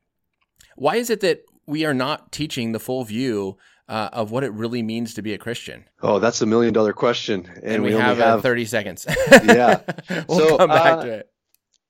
Why 0.76 0.96
is 0.96 1.10
it 1.10 1.22
that 1.22 1.44
we 1.66 1.86
are 1.86 1.94
not 1.94 2.32
teaching 2.32 2.72
the 2.72 2.80
full 2.80 3.04
view 3.04 3.58
uh, 3.88 4.10
of 4.12 4.32
what 4.32 4.44
it 4.44 4.52
really 4.54 4.82
means 4.82 5.14
to 5.16 5.22
be 5.22 5.34
a 5.34 5.38
Christian? 5.38 5.86
Oh, 6.02 6.20
that's 6.20 6.42
a 6.42 6.46
million 6.46 6.74
dollar 6.74 6.94
question, 6.94 7.50
and, 7.56 7.76
and 7.76 7.84
we, 7.84 7.94
we, 7.94 8.00
have, 8.00 8.18
have... 8.18 8.42
30 8.42 8.66
seconds. 8.66 9.06
yeah, 9.44 9.82
we'll 10.28 10.40
so, 10.40 10.58
come 10.58 10.70
back 10.70 11.00
uh, 11.00 11.04
to 11.04 11.12
it. 11.12 11.30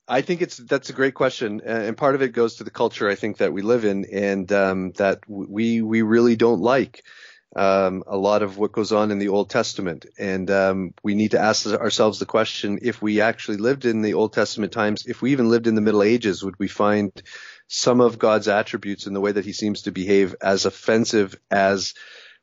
I 0.08 0.22
think 0.22 0.42
it's 0.42 0.58
that's 0.58 0.90
a 0.90 0.94
great 0.94 1.14
question, 1.14 1.62
and 1.66 1.96
part 1.96 2.16
of 2.16 2.22
it 2.22 2.34
goes 2.34 2.56
to 2.56 2.66
the 2.66 2.70
culture 2.70 3.10
I 3.10 3.16
think 3.16 3.38
that 3.38 3.54
we 3.54 3.62
live 3.62 3.86
in, 3.86 4.06
and 4.12 4.52
um, 4.52 4.92
that 4.94 5.20
we 5.28 5.82
we 5.82 6.02
really 6.02 6.36
don't 6.36 6.60
like 6.60 7.04
um, 7.56 8.04
a 8.08 8.18
lot 8.18 8.42
of 8.42 8.58
what 8.58 8.72
goes 8.72 8.92
on 8.92 9.12
in 9.12 9.20
the 9.20 9.30
Old 9.30 9.50
Testament, 9.50 10.06
and 10.18 10.50
um, 10.50 10.94
we 11.04 11.14
need 11.14 11.32
to 11.32 11.40
ask 11.40 11.68
ourselves 11.68 12.20
the 12.20 12.26
question: 12.26 12.80
if 12.82 13.02
we 13.02 13.22
actually 13.22 13.58
lived 13.58 13.86
in 13.86 14.02
the 14.02 14.16
Old 14.16 14.34
Testament 14.34 14.72
times, 14.72 15.06
if 15.06 15.22
we 15.22 15.32
even 15.32 15.50
lived 15.50 15.68
in 15.68 15.76
the 15.76 15.82
Middle 15.82 16.04
Ages, 16.04 16.44
would 16.44 16.58
we 16.58 16.68
find 16.68 17.12
some 17.68 18.02
of 18.02 18.18
God's 18.18 18.48
attributes 18.48 19.06
in 19.06 19.14
the 19.14 19.22
way 19.22 19.32
that 19.32 19.46
he 19.46 19.54
seems 19.54 19.84
to 19.84 19.92
behave 19.92 20.36
as 20.42 20.66
offensive 20.66 21.36
as 21.52 21.94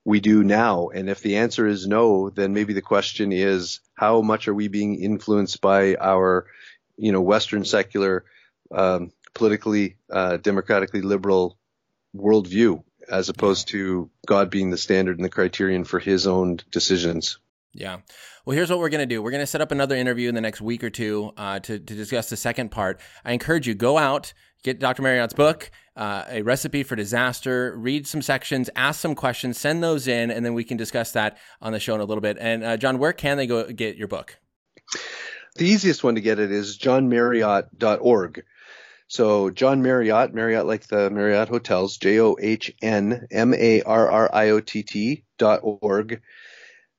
we 0.05 0.21
do 0.21 0.45
now? 0.45 0.89
And 0.89 1.11
if 1.11 1.21
the 1.21 1.39
answer 1.39 1.67
is 1.67 1.89
no, 1.89 2.31
then 2.31 2.55
maybe 2.55 2.73
the 2.73 2.83
question 2.83 3.33
is 3.33 3.81
how 3.95 4.23
much 4.23 4.47
are 4.47 4.55
we 4.55 4.69
being 4.69 5.03
influenced 5.03 5.61
by 5.61 5.97
our, 5.97 6.47
you 6.97 7.11
know, 7.11 7.21
Western 7.21 7.65
secular, 7.65 8.25
um, 8.71 9.11
politically, 9.35 9.97
uh, 10.11 10.37
democratically 10.37 11.03
liberal 11.03 11.59
worldview 12.17 12.83
as 13.11 13.29
opposed 13.29 13.69
to 13.69 14.11
God 14.27 14.51
being 14.51 14.71
the 14.71 14.79
standard 14.79 15.19
and 15.19 15.25
the 15.25 15.31
criterion 15.31 15.85
for 15.85 15.99
his 15.99 16.27
own 16.27 16.61
decisions? 16.71 17.39
Yeah. 17.73 17.99
Well, 18.45 18.57
here's 18.57 18.71
what 18.71 18.79
we're 18.79 18.89
going 18.89 19.07
to 19.07 19.07
do. 19.07 19.23
We're 19.23 19.31
going 19.31 19.43
to 19.43 19.47
set 19.47 19.61
up 19.61 19.71
another 19.71 19.95
interview 19.95 20.29
in 20.29 20.35
the 20.35 20.41
next 20.41 20.61
week 20.61 20.83
or 20.83 20.91
two 20.91 21.33
uh, 21.37 21.61
to, 21.61 21.79
to 21.79 21.95
discuss 21.95 22.31
the 22.31 22.37
second 22.37 22.71
part. 22.71 23.01
I 23.25 23.33
encourage 23.33 23.67
you, 23.67 23.75
go 23.75 23.99
out, 23.99 24.33
get 24.63 24.81
Dr. 24.81 25.03
Marriott's 25.03 25.35
book, 25.35 25.71
uh, 25.97 26.25
A 26.29 26.43
Recipe 26.43 26.83
for 26.83 26.97
Disaster, 26.97 27.77
read 27.77 28.07
some 28.07 28.23
sections, 28.23 28.71
ask 28.75 29.01
some 29.01 29.15
questions, 29.15 29.59
send 29.59 29.83
those 29.83 30.09
in, 30.09 30.31
and 30.31 30.45
then 30.45 30.55
we 30.55 30.65
can 30.65 30.77
discuss 30.77 31.13
that 31.13 31.39
on 31.61 31.73
the 31.73 31.81
show 31.81 31.95
in 31.95 32.01
a 32.01 32.05
little 32.05 32.23
bit. 32.23 32.39
And 32.41 32.65
uh, 32.65 32.77
John, 32.77 32.99
where 32.99 33.13
can 33.13 33.37
they 33.37 33.47
go 33.47 33.71
get 33.71 33.97
your 33.97 34.09
book? 34.09 34.39
The 35.57 35.67
easiest 35.67 36.03
one 36.03 36.15
to 36.15 36.21
get 36.21 36.39
it 36.39 36.51
is 36.51 36.79
johnmarriott.org. 36.79 38.45
So 39.11 39.51
John 39.51 39.83
Marriott, 39.83 40.33
Marriott 40.33 40.67
like 40.67 40.87
the 40.87 41.11
Marriott 41.11 41.49
hotels, 41.49 41.97
J 41.97 42.21
O 42.21 42.37
H 42.41 42.73
N 42.81 43.27
M 43.33 43.53
A 43.55 43.83
R 43.83 44.09
R 44.09 44.31
I 44.33 44.51
O 44.51 44.61
T 44.61 44.85
T 44.85 45.25
dot 45.37 45.61
org. 45.65 46.23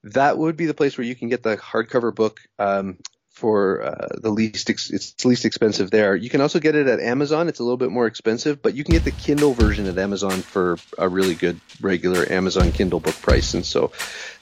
That 0.03 0.37
would 0.37 0.57
be 0.57 0.65
the 0.65 0.73
place 0.73 0.97
where 0.97 1.07
you 1.07 1.15
can 1.15 1.29
get 1.29 1.41
the 1.41 1.55
hardcover 1.55 2.13
book. 2.13 2.41
Um, 2.59 2.97
for 3.29 3.81
uh, 3.81 4.19
the 4.21 4.29
least 4.29 4.69
ex- 4.69 4.91
it's 4.91 5.23
least 5.23 5.45
expensive 5.45 5.89
there. 5.89 6.13
You 6.13 6.29
can 6.29 6.41
also 6.41 6.59
get 6.59 6.75
it 6.75 6.87
at 6.87 6.99
Amazon. 6.99 7.47
It's 7.47 7.59
a 7.59 7.63
little 7.63 7.77
bit 7.77 7.89
more 7.89 8.07
expensive, 8.07 8.61
but 8.61 8.75
you 8.75 8.83
can 8.83 8.91
get 8.91 9.05
the 9.05 9.11
Kindle 9.11 9.53
version 9.53 9.87
at 9.87 9.97
Amazon 9.97 10.41
for 10.41 10.77
a 10.97 11.07
really 11.07 11.33
good 11.33 11.61
regular 11.79 12.29
Amazon 12.29 12.73
Kindle 12.73 12.99
book 12.99 13.15
price, 13.21 13.53
and 13.53 13.65
so 13.65 13.93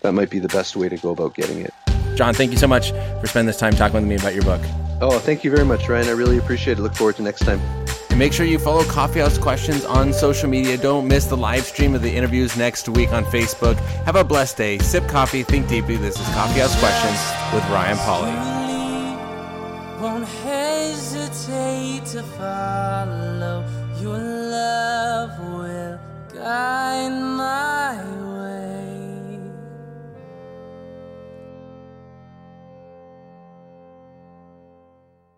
that 0.01 0.13
might 0.13 0.31
be 0.31 0.39
the 0.39 0.49
best 0.49 0.75
way 0.75 0.89
to 0.89 0.97
go 0.97 1.11
about 1.11 1.35
getting 1.35 1.59
it. 1.59 1.71
John, 2.15 2.33
thank 2.33 2.51
you 2.51 2.57
so 2.57 2.67
much 2.67 2.89
for 2.89 3.27
spending 3.27 3.45
this 3.45 3.57
time 3.57 3.73
talking 3.73 3.93
with 3.93 4.09
me 4.09 4.15
about 4.15 4.33
your 4.33 4.43
book. 4.43 4.61
Oh, 5.01 5.17
thank 5.19 5.43
you 5.43 5.51
very 5.51 5.65
much, 5.65 5.87
Ryan. 5.87 6.07
I 6.07 6.11
really 6.11 6.37
appreciate 6.37 6.77
it. 6.77 6.81
Look 6.81 6.93
forward 6.93 7.15
to 7.17 7.21
next 7.21 7.45
time. 7.45 7.59
And 8.09 8.19
make 8.19 8.33
sure 8.33 8.45
you 8.45 8.59
follow 8.59 8.83
Coffeehouse 8.83 9.39
Questions 9.39 9.85
on 9.85 10.11
social 10.11 10.49
media. 10.49 10.77
Don't 10.77 11.07
miss 11.07 11.25
the 11.25 11.37
live 11.37 11.63
stream 11.63 11.95
of 11.95 12.01
the 12.01 12.13
interviews 12.13 12.57
next 12.57 12.89
week 12.89 13.11
on 13.13 13.23
Facebook. 13.25 13.77
Have 14.05 14.15
a 14.15 14.23
blessed 14.23 14.57
day. 14.57 14.77
Sip 14.79 15.07
coffee, 15.07 15.43
think 15.43 15.67
deeply. 15.67 15.97
This 15.97 16.19
is 16.19 16.27
Coffeehouse 16.27 16.77
Questions 16.79 17.53
with 17.53 17.63
Ryan 17.71 17.97
Pauly 17.97 18.59
won't 19.99 20.25
hesitate 20.25 22.05
to 22.05 22.23
follow. 22.23 23.65
Your 23.99 24.17
love 24.17 25.39
will 25.39 25.99
guide 26.33 27.11
my 27.11 27.63
way. 27.63 27.68